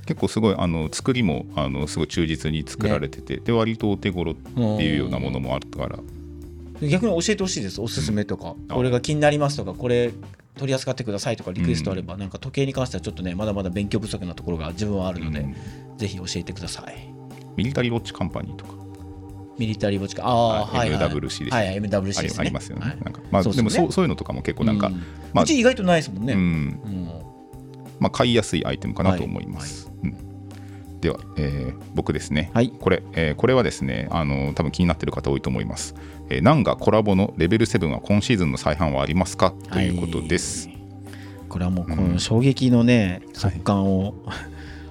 [0.05, 5.99] 結構すごいあの作りもあのすごい忠実に作られてて、で割とお手頃っていうようなものもあるから、
[6.87, 7.81] 逆に教えてほしいです。
[7.81, 8.73] おすすめとか、あ。
[8.73, 10.11] これが気になりますとかこれ
[10.57, 15.55] 取り扱ってくださいとかリクエストあれば、なんか時計に関してはちょっとねまだまだ勉強不足なところが自分はあるので、うん。
[15.97, 17.13] ぜひ教えてください。
[17.55, 18.73] ミリタリーウォッチカンパニーとか。
[19.57, 20.23] ミリタリーウォッチか。
[20.25, 20.89] ああはい。
[20.91, 21.11] はいはい。
[21.11, 22.27] MWC でしたはいはい MWC あですね。
[22.29, 22.85] りありますよね。
[22.85, 22.97] はい。
[23.03, 23.21] なんか。
[23.31, 23.51] まあ、ね。
[23.53, 24.93] でもそうそういうのとかも結構なんか、うん。
[25.33, 26.39] まあうち意外とないですもんね、うん。
[26.39, 27.07] うん。
[27.99, 29.91] まあ、買いやすいアイテムかなと思います。
[30.03, 30.27] うん。
[31.01, 32.71] では、えー僕ですね、はい。
[32.79, 35.95] これ、えーこれはですね、あの多分気になってる方多いと思います。
[36.29, 39.51] えー、ナンガコラボのレベル7は今シーズンの再販はありますか？
[39.71, 40.69] ということです。
[41.49, 44.13] これはもうこの衝撃のね、はい速乾を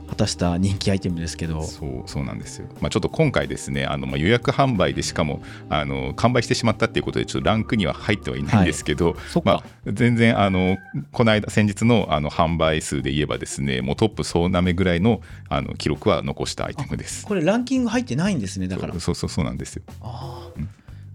[0.09, 9.51] 果たした人気アイテムですけど、そうそうなんですよ、まあ、ちょっと今回ですねあの、まあ、予約販売でしかもあの完売してしまったっていうことでちょっとランクには入ってはいないんですけど、そっか。
[9.51, 10.79] まあ、全然あの
[11.11, 17.27] この間先日のあの販売数で言えばですねもうトップ総なめぐらいのあの記録は残したアイテムです。
[17.27, 18.99] これランキング入ってないんですねだから。
[19.01, 19.83] そうそうそうなんですよ。
[20.01, 20.67] あー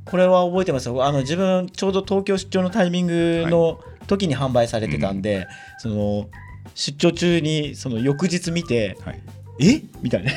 [0.06, 1.04] これは覚えてますよ。
[1.06, 5.48] あの自分ちょうど東京出張のタイミングの時に販売されてたんで、
[5.80, 6.30] その
[6.76, 9.22] 出張中にその翌日見てはい。
[9.60, 9.82] え？
[10.02, 10.32] みたいな。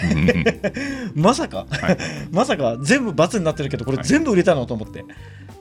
[1.15, 1.99] まさか、はい。
[2.31, 4.07] まさか全部×になってるけどこれはい。
[4.07, 5.05] 全部売れたのと思って。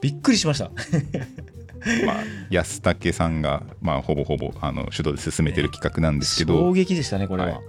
[0.01, 0.69] びっくりしました。
[2.05, 7.59] まあ、安武さんが、まあ、ほぼほぼあの主導で進めてる企画なんですけど、衝撃でしたねこれは、はい。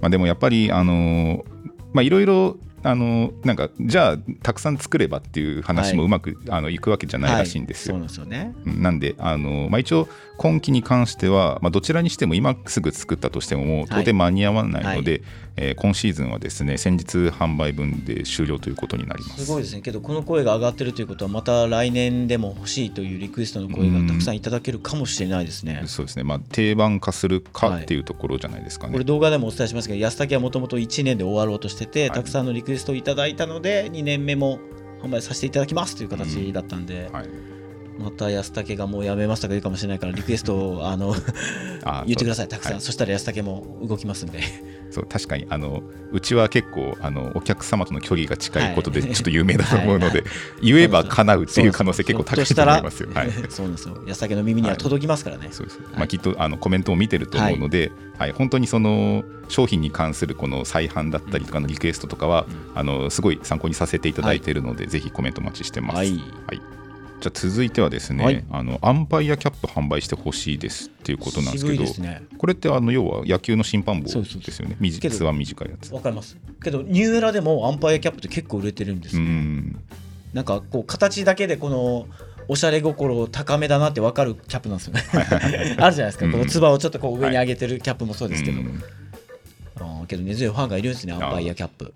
[0.00, 1.58] まあ、でもやっぱりあのー
[1.92, 6.06] まあいろいろあのーなんかじゃあたくさん作ればっていう話もはい。
[6.06, 7.96] うまく、あのいくわけじゃないらしいんですよ。
[7.96, 8.08] はい。
[8.08, 8.54] そうなんですよね。
[8.66, 8.82] うん。
[8.82, 15.22] なんであのーまあ、一応今期に関しては、まあ、どちらにしても今すぐ作ったとしてももう到底間に合わないので、
[15.60, 19.44] えー今シーズンはですね先日販売分で終了ということになります。
[19.44, 19.82] すごいですね。
[19.82, 25.82] けどこの声が上がってるということはまた来年でも欲しいというリクエストの声がたくさんいただけるかもしれないですね。
[25.86, 28.92] そうですね、まあ、定番化するかっていうところじゃないですかね。
[28.92, 32.10] これ動画でもお伝えしますけど安武はもともと1年で終わろうとしてて、はい。
[32.10, 34.60] たくさんのリクエストをいただいたので2年目も
[35.02, 36.86] 販売させていただきますという形だったん。
[36.86, 37.28] で、はい、
[37.98, 41.14] また安武がもうやめましたがいいかもしれないからリクエストをあの
[41.84, 42.48] あ 言ってください。
[42.48, 44.40] たくさん、はいそしたら安武も動きますんで
[44.90, 50.24] そう確かにあのうちは結構あのお客様との距離が近いことではいちょっと有名だと思うので、は
[50.62, 53.10] 言えば叶うっていう可能性結構高いと思いますよ。
[53.12, 53.30] はい。
[53.48, 54.02] そうなんですよ。
[54.06, 55.78] 安武の耳には届きますからね、そうです。
[55.78, 55.96] はい。
[55.96, 58.32] まあ、きっとあのコメントを見てると思うので、はい。
[58.32, 65.96] 本当にその商品に関するこの再販だったりとかのリクエストとかは、あのすごい参考にさせていただいているので、ぜひコメントお待ちしてます。
[65.96, 66.22] はい
[67.20, 68.44] じゃあ続いてはですね、はい。
[68.50, 72.22] あのアンパイアキャップ販売してほしいですっていうことなんですけどね。
[72.38, 74.76] これってあの要は野球の審判棒ですよね。
[74.78, 75.92] 短けどつは短いやつ。
[75.92, 76.36] わかります。
[76.62, 79.80] けどニューエラでもアンパイアキャップって結構売れてるんですうよ、ん。
[80.32, 82.06] なんかこう形だけでこの
[82.46, 85.02] おしゃれ心高めだなって分かるキャップなんですよね。
[85.12, 86.32] あるじゃないですか、うん。
[86.32, 88.82] このつばをちょっとこう上に上げてるキャップもそうですけど、うん。
[89.80, 91.92] あーけど根強いファンがいるんですねアンパイアキャップ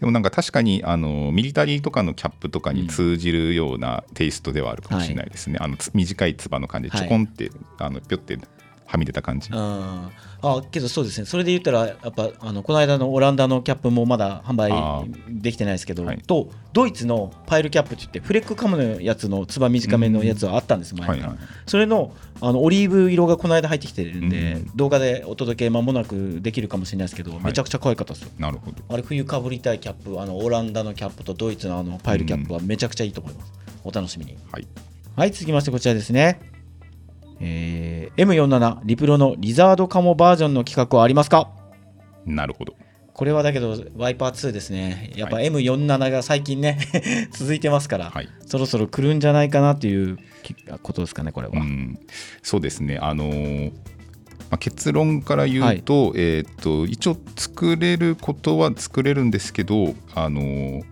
[0.00, 8.38] でもなんか確かにあのミリタリーとかのキャップとかに通じるようなテイストではあるかもしれないですね、あのつ短いつばの感じでちょこんって、あのぴょって
[8.86, 9.58] はみ出た感じ、うん。
[9.58, 11.26] あけどそうですね。
[11.26, 16.18] それで言ったらやっぱあのこの間のオランダのキャップもまだ販あ売できてないですけど、はい。
[16.18, 21.38] とドイツのパイルキャップって言ってフレックカムのやつのつば短めのやつはあったんです前から、はいはい。
[21.66, 24.76] それのあのオリーブ色がこの間入ってきてるんで、うん。
[24.76, 28.30] 動画でお届け間もなくできるかもしれないですけど、めちゃくちゃ可愛かったですよ。
[28.38, 28.76] なるほど。
[28.88, 33.52] あれ冬かぶりたいキャップあのオランダのキャップとドイツのあのパイルキャップはめちゃくちゃいいと思います、
[33.84, 34.36] お楽しみに。
[34.52, 34.66] はい。
[35.16, 36.55] はい、続きましてこちらですね。
[37.40, 41.50] えー M47 リプロのリザードカモバージョンの企画はありますか？
[42.24, 42.74] なるほど。
[43.12, 45.12] これはだけどワイパー2ですね。
[45.16, 46.78] やっぱは M47 が最近ね
[47.32, 48.28] 続いてますから、はい。
[48.46, 51.54] そろそろ来るんじゃないかなっていうきことですかね、これは。
[51.54, 51.98] うん、
[52.42, 53.72] そうですね、あのーま
[54.52, 60.82] あ、結論から言うと,、えー、と一応作れることは作れるんですけど、あのー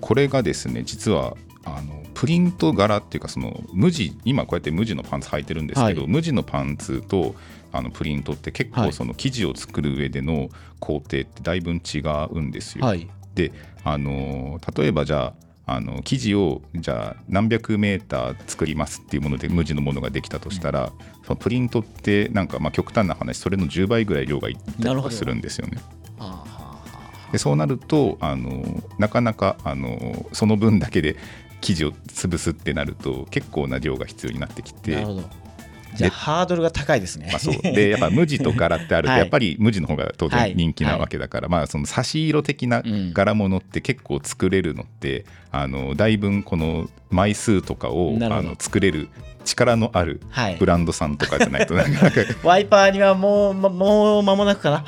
[0.00, 7.34] これがですね実はあのプリント柄っていうかその無地今こうやって無地のパンツ履いてるんですけど、はい無地のパンツと
[7.72, 12.84] あのプリントって結はい構その生地を作る上での工程ってだいぶ違うんですよ。
[12.84, 13.08] はい。
[13.34, 13.52] で
[13.84, 15.32] あの例えばじゃ
[15.66, 20.92] ああの生地をじゃあ何百メーター作りますっていうもので無地のものができたとしたら、
[21.24, 25.78] そのプリントってなんかまあ極端な話それの10倍ぐらい量がいったりとかするんですよね。
[27.32, 28.62] でそうなるとあの
[28.98, 31.16] なかなかあのその分だけで
[31.60, 34.96] 生地を潰すってなると結構な量が必要になってきて。
[34.96, 35.30] あなるほど。
[35.96, 37.28] じゃあハードルが高いですね。
[37.30, 37.62] まあ、そう。
[37.62, 39.20] でやっぱ無地と柄ってあると、 はい。
[39.20, 40.50] やっぱり無地の方が当はい。
[40.50, 43.12] 然人気なわけだから、まあその差し色的なうん。
[43.12, 49.08] 柄物って結構作れるのって、あのだいぶこの枚数とかをあの作れる
[49.44, 50.56] 力のあるはい。
[50.60, 52.20] ブランドさんとかじゃないとなかなか。
[52.44, 54.84] ワイパーにはもう、まもう間もなくかな。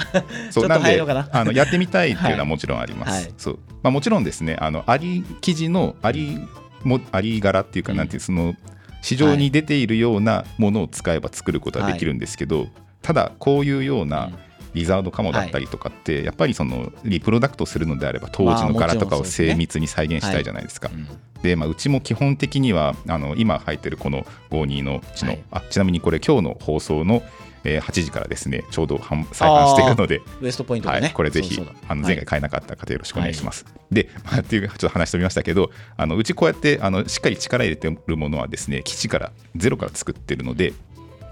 [0.50, 0.68] そう。
[0.68, 1.00] なんで。
[1.32, 2.46] あのやってみたいっていうのははい。
[2.46, 3.10] もちろんあります。
[3.12, 3.34] はい。
[3.36, 3.58] そう。
[3.82, 6.38] まあ、もちろんですねあのアリ生地のアリ
[6.84, 7.98] もアリ柄っていうか、うん。
[7.98, 8.54] なんていうその
[9.02, 12.68] 市場に出ているようなものを使えば作ることはできるんですけど、
[13.02, 14.38] ただこういうような、うん。
[14.74, 20.90] リザードカモだったりとかって、やっぱりそのリプロダクトするのであれば当時の柄とかを精密に再現したいじゃないですか。
[20.92, 21.06] うん。
[21.42, 25.42] で、まあ、うちも基本的にはあの今入ってるこの52のうちの、はい。
[25.50, 27.22] あちなみにこれ今日の放送の、
[27.64, 31.00] えー8時からですねちょうど販再販しているのでウエストポイントがね。
[31.00, 33.64] はい、これぜひあのはい前回買えなかった方よろしくお願いします。
[33.90, 40.72] で、まあ、っていうちょっと話してみましたけどあのうちこうやってあのしっかり力入れてるものはですね基地からゼロから作ってるので、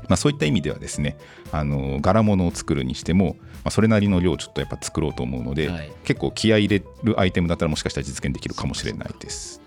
[0.09, 1.17] まあ、そういった意味ではですね
[1.53, 9.61] あの柄物を作るにしても、まあ、それなりの量をちょっとやっぱ作ろうと思うので、はい結構気合い入れるアイテムだったらもしかしたら実現できるかもしれないです。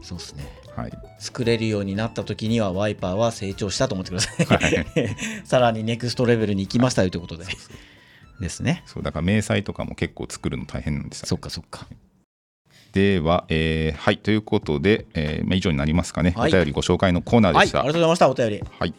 [0.00, 0.44] そうですね。
[0.76, 4.46] はい、作れるようになった時にはワイパーは成長したと思ってください。
[4.46, 4.86] はい
[5.44, 7.44] さらにネクストレベルに行きましたよということで。
[8.40, 8.82] ですね。
[8.86, 11.86] そうだから明細とかも結構作るの大変なんですよそっかそっか。
[12.92, 17.80] では、えーはいということで、えーまあ、以上になりますかね、はいお便りご紹介のコーナーはい、でした。
[17.80, 18.64] ありがとうございました、お便り。
[18.78, 18.94] はい。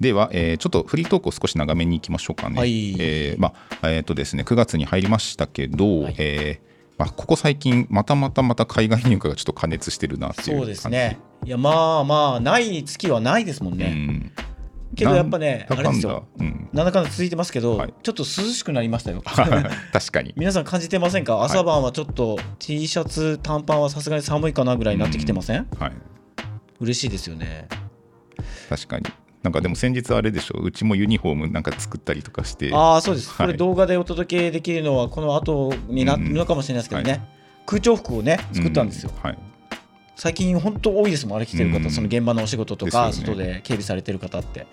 [0.00, 2.58] では、えーちょっとフリートークを少し長めにいきましょうかね。
[2.58, 3.52] はいえーま
[3.82, 6.69] あえーとですね、9月に入りましたけど、はいえー
[7.00, 11.18] まあ、ここ最近、またまたまた海外入荷がちょっと過熱してるなっていうそうですね。
[11.46, 13.84] いや、まあまあ、ない月はないですもん感じ。
[13.86, 13.94] うね。
[13.94, 14.32] ん、
[14.94, 16.28] けどやっぱね、あれですよ。
[16.38, 19.22] うん、なんだかんだ続いてますけど、はいちょっと涼しくなりましたよ。
[19.24, 20.34] 確かに。
[20.36, 21.42] 皆さん感じてませんか？
[21.42, 25.92] 朝晩はちょっと T シャツ、短パンはさすがに寒いかなぐらいになってきてません、はい、
[26.80, 27.66] 嬉しいですよね。
[28.68, 29.06] 確かに。
[29.42, 32.70] なんかでも先日あれでしょうちもユニフォームなんか作ったりとかして。
[32.74, 33.46] ああそうです、はい。
[33.46, 39.38] これ動画でお届けできるのはこの後になるのかもしれないですけどね、うんは空調服をね作ったんですよ、うはい。
[40.16, 41.90] 最近本当多いですもんあれ着てる方、うん。
[41.90, 44.66] その現場のお仕事とか、外で警備されてる方って。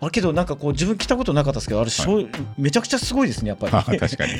[0.00, 3.72] あれけどなんかこう自分着たことなかったですけどあれ、しょうめちゃくちゃすごいですねやっぱり。
[3.72, 4.32] あ 確かに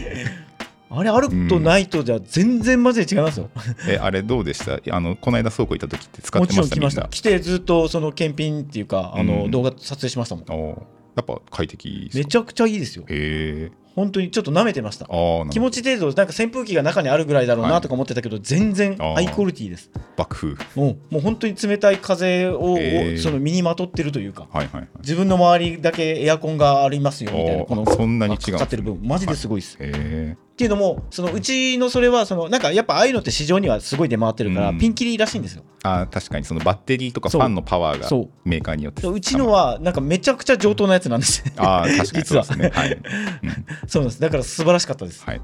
[0.94, 3.48] あれあるとないとじゃ全然マジで違いますよ、
[3.88, 4.78] えあれどうでした？
[4.94, 7.09] あのこの間倉庫行った時って使っもてましたちろん来ました。
[7.09, 10.44] 来てずっとその検品っていうかあの、うん動画撮影しましたもん。
[10.50, 10.83] おー。
[11.14, 13.05] やっぱ快適めちゃくちゃいいですよ。
[13.09, 15.07] へえ本当にちょっと舐めてました。
[15.50, 17.81] 気持ち程度なんか扇風機が中にあるぐらいだろうはない。
[17.83, 19.14] とか思ってたけど、全然あー。
[19.16, 19.90] ハイクオリティです。
[20.16, 20.55] 爆風。
[20.74, 23.18] もうもう本当に冷たい風を、へー。
[23.18, 24.88] その身にまとってるというかはいはいはい。
[25.00, 29.07] 自分の周りだけエアコンがありますよみたいなこのそんなに違うかかってる部分。
[29.07, 34.78] マジですごいです、へえっていうのもそのうちのそれはそのなんかやっぱああいうのって市場にはすごい出回ってるから、うん。
[34.78, 35.64] ピンキリらしいんですよ。
[35.82, 36.44] あー確かに。
[36.44, 39.06] そのバッテリーとかファンのパワーがメーカーによって。
[39.06, 41.42] うちのはなんかめちゃくちゃ上等なやつなんです。
[41.56, 42.70] あー確かにそうですね。
[42.74, 42.86] 実は。
[42.86, 42.96] い、う
[43.48, 44.20] んそうなんです。
[44.20, 45.24] だから素晴らしかったです。
[45.24, 45.40] はい、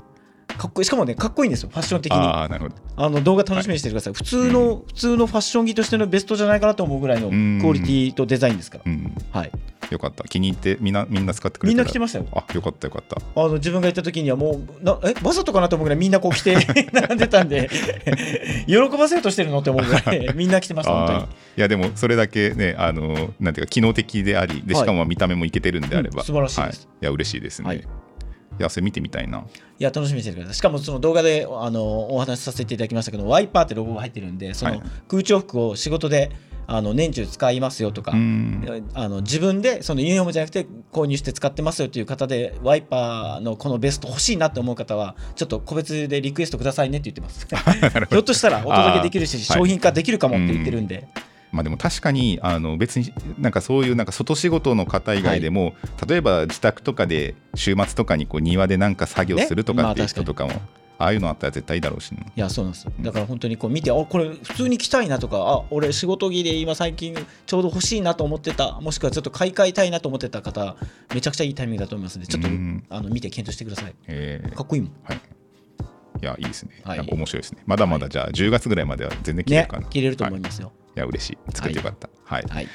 [0.59, 0.85] かっこいい。
[0.85, 1.71] しかもねかっこいいんですよ。
[1.71, 2.19] ファッション的に。
[2.19, 2.75] ああなるほど。
[2.97, 7.59] あの動画楽しみにしててください、普通の、普通のファッション着としてのベストじゃないかなと思うぐらいのうん。
[7.61, 9.15] クオリティとデザインですから、うん。
[9.33, 9.51] はい、
[9.91, 10.25] よかった。
[10.25, 12.27] 気に入ってみんなみんな使ってくれみんたな着てましたよ。
[12.33, 13.17] あよかったよかった。
[13.17, 16.57] あの自分が行った時にはもうなえわざとかなと思うぐらいみんなこう着て
[16.93, 17.71] 並んでたんで
[18.67, 21.21] 喜ばせようとしてるのって思うぐらい みんな着てました本当に。
[21.23, 24.85] いやでもそれだけねあのなんていうか機能的でありではい。
[24.85, 26.87] しかも見た目もいけてるんであれば、うん素晴らしいです。
[26.87, 27.79] はい、いや嬉しいですね、はい。
[27.79, 27.83] い、
[28.59, 29.39] やそれ見てみたいな。
[29.39, 29.43] い
[29.79, 30.55] や楽しみにしててください。
[30.55, 34.83] しかもその動画であのお話しさせていただきましたけどワイパーってロゴが入ってるんでそのはい。
[35.09, 36.31] 空調服を仕事で
[36.71, 38.89] あの年中使いますよとか、うん。
[38.93, 47.47] あの自分でそのユニフォームじゃなくて購入して使ってますよという方でワイパーのこのベスト欲しいなって思う方はちょっと個別でリクエストくださいねって言ってます。
[48.11, 51.09] ひょっとしたらお届けできるし商品化できるかもって言ってるんで、
[51.53, 55.75] まあでも確かにあの別になんかそういうなんか外仕事の方以外でも、
[56.07, 60.53] 例えば自宅とかで週末とかにこう庭でなんか作業するとかっていう人とかも、
[60.99, 62.85] ああいうのあったら絶対いいだろうしね、いやそうなんです。
[62.85, 67.15] よだから本当にこう見てあこれ普通に着たいなとかあ俺仕事着で今最近
[67.47, 70.77] ちょうど欲しいなと思ってたもしくはちょっと買い替えたいなと思ってた方
[71.15, 72.85] めちゃくちゃいいタイミングだと思いますのでちょっとうん。
[72.89, 73.95] あの見て検討してください。
[74.09, 74.55] えー。
[74.55, 74.93] かっこいいもん。
[75.05, 75.21] はい。
[76.21, 77.01] いやいいですね、はい。
[77.01, 77.63] 面白いですね。
[77.65, 80.73] まだまだじゃあ10月ぐらいまでは全然切れねるかな、着れると思いはますよ。
[80.97, 81.39] い、いや嬉しい。
[81.55, 82.11] 作ってよかった。
[82.25, 82.69] はい、はい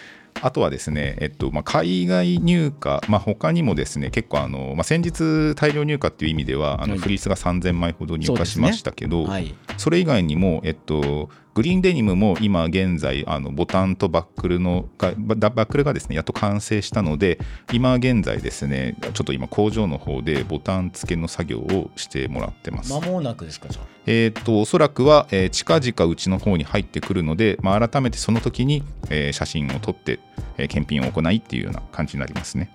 [0.44, 7.00] あとはですね、えっとまあ、海外入荷、まあ、他にもですね結構あの、まあ、先日大量入荷っていう意味ではあのはい。
[7.00, 9.56] フリースが3000枚ほど入荷しましたけど、はい。
[9.78, 17.38] それ以外にも、えっと、グリーンデニムも今現在あのボタンとバックルのがババックルがですねやっと完成したので
[17.72, 22.92] 今現在ですねちょっと今工場の方でボタン付けの作業をしてもらってます。
[22.92, 30.20] 間もなくですかじゃあえーっとおそらくは、えー近々うちの方に入ってくるので、まあ、改めてその時に、えー写真を撮って、
[30.58, 32.72] えー検品を行いっていうような感じになりますね。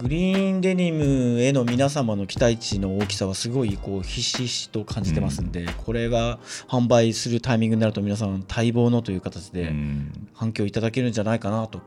[0.00, 10.28] グリーンデニムへの皆様の期待値の大きさはすごいこうひしひしと感じてますんで、これが販売するタイミングになると皆さん待望のという形うでん。
[10.34, 11.80] 反響いただけるんじゃないかなと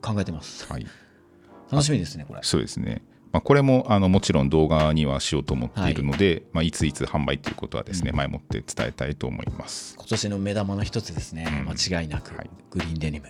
[0.00, 0.72] 考えてます。
[0.72, 0.86] はい、
[1.70, 2.40] 楽しみですねこれ。
[2.42, 3.02] そうですね。
[3.32, 6.42] まあ、これもあのもちろん動画にはしようと思っているので、い。
[6.52, 9.94] まあ、いついつ販売ということはですね、前もって伝えたいと思います。
[9.96, 11.68] 今年の目玉の一つですね、うん。
[11.68, 12.50] 間違いなく、はい。
[12.70, 13.26] グリーンデニム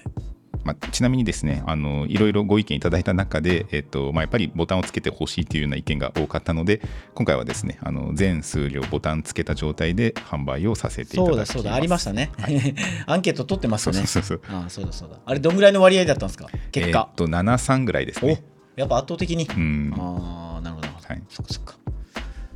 [0.64, 6.80] まあ、ちなみにですねあのいろいろご意見いただいた中で、えっとまあ、やっぱりボタンをつけてほしいというような意見が多かったので
[7.14, 12.30] 今回はですねあの全数量ボタンつけた状態で販売をさせていただきますそうだそうだありましたね、
[13.06, 14.06] アンケート取ってますよね。
[14.06, 14.56] そうそうそう。
[14.56, 15.16] ああそうだそうだ。
[15.24, 16.48] あれどんぐらいの割合だったんですか？
[16.72, 17.08] 結果。
[17.10, 18.42] えっ、と73ぐらいですおね
[18.76, 19.94] やっぱ圧倒的に、うん。
[19.96, 20.88] ああなるほど。
[20.88, 21.22] はい。
[21.28, 21.74] そっかそっか。
[21.74, 21.79] まあ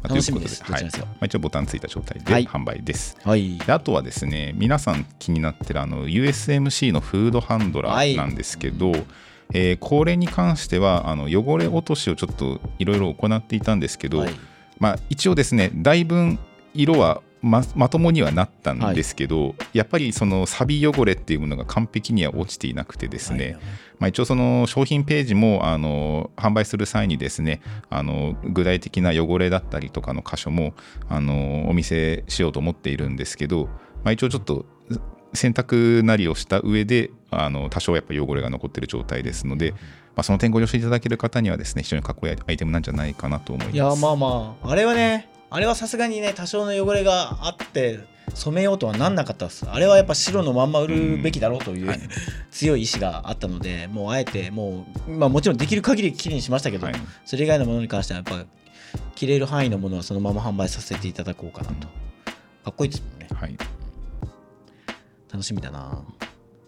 [0.08, 0.62] 楽しみです。
[0.62, 0.84] ということはい。
[0.84, 2.46] どちらにせよまあ、一応ボタンついた状態ではい。
[2.46, 3.58] 販売です、はい。
[3.58, 8.14] であとはですね皆さん気になってるあの USMC のフードハンドラはい。
[8.14, 8.92] ーなんですけど、
[9.52, 14.34] えーこれに関してはあの汚れ落としをちょっといろいろ行っていたんですけど、はい。
[14.78, 16.36] まあ、一応ですねだいぶ
[16.74, 23.54] 色はままともにはなったんですけど、やっぱりそのサビ汚れっていうものが完璧には落ちていなくてですね、はい。
[23.98, 30.74] まあ、一応その商品ページもあの販売する際にですねあの具体的な汚れだったりとかの箇所も
[31.08, 33.66] あのお見せしようと思っているんですけど、
[34.02, 34.66] まあ、一応ちょっと
[35.34, 39.78] 洗濯なりをした上であの多少やっぱ汚れが残っている状態ですので、ま
[40.16, 43.74] あ、その点ご了承いただける方にはですね非常にかっこいいアイテムなんじゃないかなと思います。
[43.74, 48.00] いやまあまああれはねあれはさすがにね多少の汚れがあって
[48.34, 49.64] 染めようとはなんなかったです。
[49.70, 52.00] あれはやっぱ白のまんま売るべきだろうという、はい。
[52.50, 56.96] 強い意志があったのでもうあえてもう、まあ、もちろんできる限りきれいにしましたけど、はい。
[57.24, 58.50] それ以外のものに関してはやっぱ
[59.14, 61.86] 着れる範囲のものはそのまま販売させていただこうかなと。
[61.86, 63.28] かっこいいですもんね。
[63.32, 63.56] はい。
[65.30, 66.02] 楽しみだな。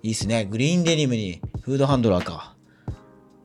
[0.04, 0.44] いいっすね。
[0.44, 2.54] グリーンデニムにフードハンドラーか。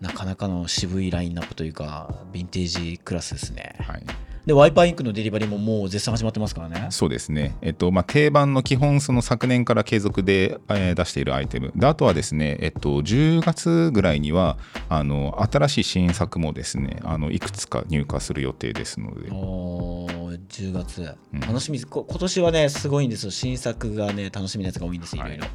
[0.01, 3.75] なかなかの渋いラインナップというかヴィンテージクラスですね。
[3.79, 4.03] はい、
[4.45, 6.87] でワイパーインクのデリバリーももう絶賛始まってますからね。
[6.89, 14.57] そうですね、えっとまあ、定番の基本、その昨年から継続で、えー出しているアイテム、であとはですね、えっと、10月ぐらいには
[14.89, 21.39] あの新しい新作もですねあのいくつか入荷する予定ですので、おー10月、うん。
[21.39, 21.87] 楽しみです。
[21.87, 23.31] こ今年はねすごいんですよ。
[23.31, 25.29] 新作がね楽しみなやつが多いんですよい。
[25.29, 25.45] ろいろ、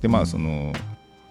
[0.00, 0.72] でまあその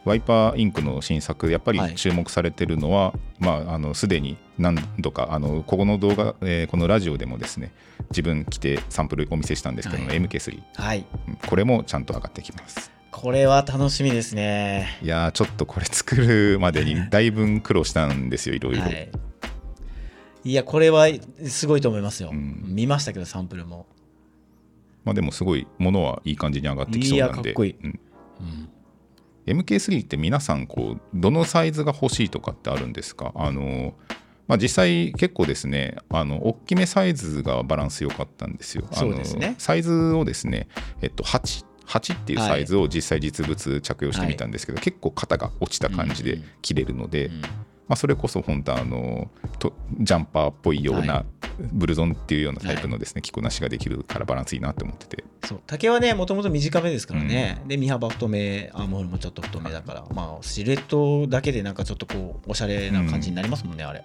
[0.10, 1.96] ワイパーインクの新作やっぱりはい。
[1.96, 7.72] 注目されてるのは、まああのすでに何度かあのここの動画、えーこのラジオでもですね
[8.10, 10.22] 自分来てサンプルお見せしたんですけども、はい。
[10.22, 11.06] MK3 はい。
[11.28, 12.92] うんこれもちゃんと上がってきます。
[13.12, 14.98] これは楽しみですね。
[15.04, 19.12] いやーちょっとこれ作るまでに だいぶ苦労したんですよいろいろ、はい。
[20.44, 21.08] いやこれは
[21.46, 22.64] すごいと思いますよ、うん。
[22.66, 23.86] 見ましたけどサンプルも、
[25.06, 27.34] まあでもすごいものはいい感じに上がってきそうなんで。
[27.34, 27.76] いやかっこいい。
[27.84, 28.00] うん。
[28.40, 28.70] うん、
[29.50, 33.32] MK3 って皆さんこうどのサイズが欲しいとかってあるんですか？
[33.36, 33.94] あの、
[34.48, 38.86] まあ、実際結構ですねあの大きめサイズがバランス良かったんですよ。
[38.92, 39.56] あのそうですね。
[39.58, 40.68] サイズをですね、
[41.02, 47.48] えっと、8 8っていうサイズを実際実物着用してみたんですけど、結構肩が落ちた感じで着れるので、うんま
[47.90, 51.26] あ、それこそ本当あのとジャンパーっぽいようはな
[51.72, 55.24] ブルゾンっていうようなタイプのですね、着こなしができるからバランスいいなって思ってて。
[55.46, 55.62] そう。
[55.68, 64.04] 丈はねもともと短めですからね、で身幅太めアームホールもちょっと太めだからまあシルエットだけでなんかちょっとこうおしゃれな感じになりますもんね、あれ。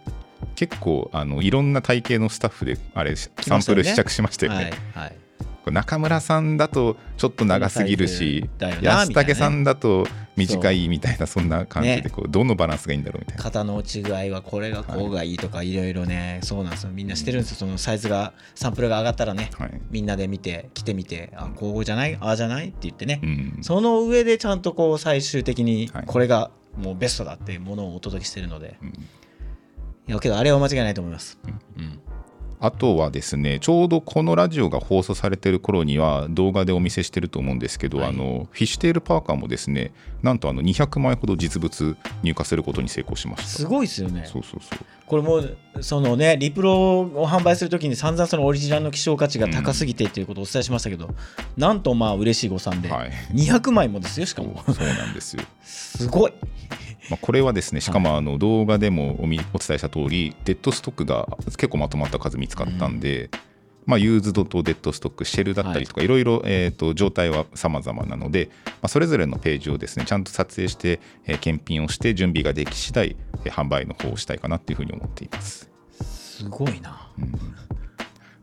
[0.56, 4.58] 結構あのいろんな体型のスタッフであれサンプル試着しましたよね。
[4.94, 5.23] はいはい
[5.70, 8.48] 中村さんだとちょっと長すぎるし
[8.82, 10.06] 安武さんだと
[10.36, 13.42] 短いみたいなそんな感じでねこうどのバランスがいいんだろうみたいな。
[13.42, 16.40] 肩の違いはこれがこうがいいとかいろいろね。
[16.42, 16.90] そうなんですよ。
[16.90, 17.56] みんなしてるんですよ。
[17.58, 19.80] そのサイズがサンプルが上がったらねはい。
[19.90, 22.16] みんなで見て着てみてあこうじゃない？
[22.20, 22.68] ああじゃない？
[22.68, 23.58] って言ってね、うん。
[23.62, 26.04] その上でちゃんとこう最終的にはい。
[26.06, 28.88] これがもうベストだっていうものをお届けしてるので、うん。
[28.88, 28.92] い
[30.12, 31.38] やけどあれは間違いないと思います、
[31.78, 32.00] うん
[32.64, 38.08] あとはですねちょうどこのラジオが放送されてる頃には動画でお見せしてると思うんですけど、はい。
[38.08, 39.92] あのフィッシュテールパーカーもですね
[40.22, 43.48] なんとあの200枚ほど実物入荷することに成功しました。
[43.48, 44.24] すごいですよね。
[44.24, 44.78] そうそうそう。
[45.06, 51.10] これもうそのねリプロを販売するときに散々そのオリジナルの希少価値が高すぎてっていうことをお伝えしましたけど、
[51.58, 53.10] なんとまあ嬉しい誤算で、はい。
[53.34, 54.64] 200枚もですよしかも。
[54.64, 55.42] そうなんですよ。
[55.62, 56.32] すごい
[57.10, 63.30] まあ、これはですねしかもあの動画でもお見お伝えした通りデッドストックが結構まとまった数見つかったんで、
[63.86, 75.70] まあ、ユーズドとデッドストックシェルだったりとか、い、ろいろ、えー、と状態は様々なので、まあ、それぞれのページをですねちゃんと撮影して、えー検品をして準備ができ次第、えー販売の方をしたいかなっていうふうに思っています。
[76.00, 77.08] すごいな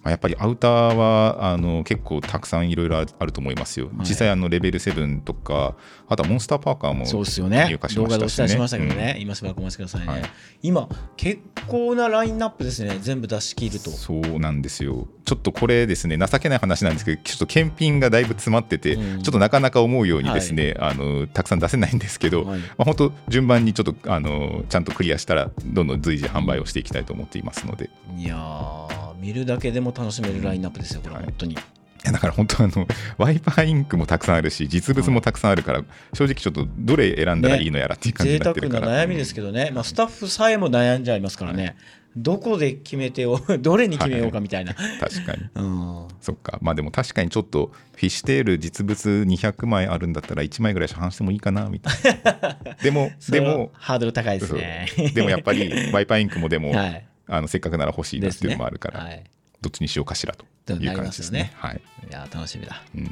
[0.03, 3.89] まあ、やっぱりアウターはあの結構たくさんいろいろあると思いますよ。
[3.99, 5.75] 実際あのレベル7とか
[6.07, 7.67] あとはモンスターパーカーもそうですよね。
[7.69, 8.17] 入荷し動ましたしね。
[8.17, 9.21] 画でお伝えしましたけどね、うん。
[9.21, 10.21] 今しばらくお待ちくださいね、はい。
[10.63, 12.97] 今結構なラインナップですね。
[12.99, 13.91] 全部出し切ると。
[13.91, 15.07] そうなんですよ。
[15.23, 19.21] ちょっとこれですね情けない話なんですけどちょっと検品がだいぶ詰まってて、うん。
[19.21, 22.59] ちょっとなかなか思うようにですね、あのたくさん出せないんですけど、はい。
[22.59, 31.55] まあ、本当順番にちょっとあのちゃんとクリアしたらどんどん随時販売をしていきたいと思っていますので、いいやー見るだけでも楽しめるラインナップですよこれはい本当に、
[32.03, 41.75] やだから本当あの ワイパーインクもたくさんあるし実物もたくさんあるから、正直ちょっとどれ選んだらいいのやらっていう感じ贅になって沢るから、な悩みですけどね、まあ、スタッフさえも悩んじゃいますからね、
[42.15, 45.43] どこで決めてを どれに決めようかみたいな、確かに。
[45.55, 46.07] うん。
[46.19, 46.59] そっか。
[46.61, 52.57] まあでも確かにちょっとフィッシュテール実物200枚あるんだったら1枚ぐらい市販してもいいかなみたいな。
[52.81, 54.87] でもでもハードル高いですね。
[55.13, 59.09] でもやっぱりワイパーインクもでも、はいあのせっかくなら欲しいなっていうのもあるから、ね。
[59.09, 59.23] はい。
[59.61, 61.53] どっちにしようかしらという感じですね。
[61.55, 61.81] はい。
[62.09, 62.83] いや楽しみだ。
[62.95, 63.03] うん、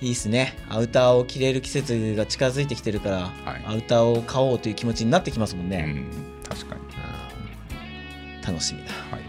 [0.00, 0.56] いいっすね。
[0.70, 3.64] アウターを着れる季節が近づいてきてるから、はい。
[3.66, 6.80] アウターを買おうという気持ちになってきますもんね、うん、確かに、
[8.46, 8.92] 楽しみだ。
[8.92, 9.20] はい。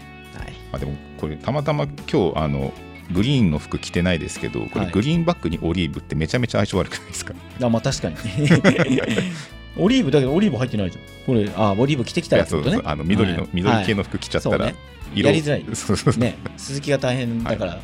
[0.42, 0.52] はい。
[0.72, 2.72] まあ、でもこれたまたま今日あの
[3.12, 4.92] グリーンの服着てないですけどこれはい。
[4.92, 8.16] グリーンバックにオリーブってめちゃめちゃ相性悪くないですか、あまあ確かに
[9.76, 11.04] オリーブだけどオリーブ入ってないじゃん。
[11.26, 12.70] これあオリーブ着てきたいらってことね。
[12.70, 13.48] やそうそうあの緑の、はい。
[13.52, 14.74] 緑系の服着ちゃったら、そうね
[15.14, 15.28] 色。
[15.28, 16.18] やりづらい。
[16.18, 16.38] ね。
[16.56, 17.80] 鈴木が大変だから、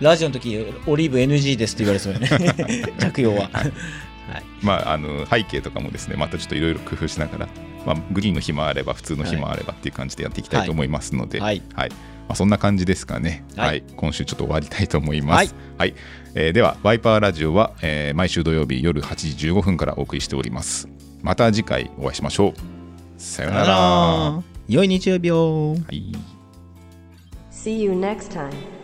[0.00, 0.56] ラジオの時
[0.86, 2.28] オリーブ NG ですって言われそうよね。
[2.98, 3.72] 着用は、はい、
[4.62, 7.48] まあ、あの背景とかもですねまたちょっといろいろ工夫しながら、
[7.86, 11.62] まあ、グリーンの日もあれば普通の日もあればっていう感じでやっていきたいと思いますので、はい。
[11.74, 13.68] まあ、そんな感じですかね、はい。
[13.68, 13.84] はい。
[13.96, 15.94] 今週ちょっと終わりたいと思います、はい。
[16.34, 20.88] えーではワイパーラジオは、えー毎週土曜日夜8時15分からお送りしております
[21.26, 23.20] また次回お会いしましょう。
[23.20, 24.42] さようなら。
[24.68, 25.72] 良い日曜日を。
[25.72, 26.12] はい。
[27.50, 28.75] See you next time.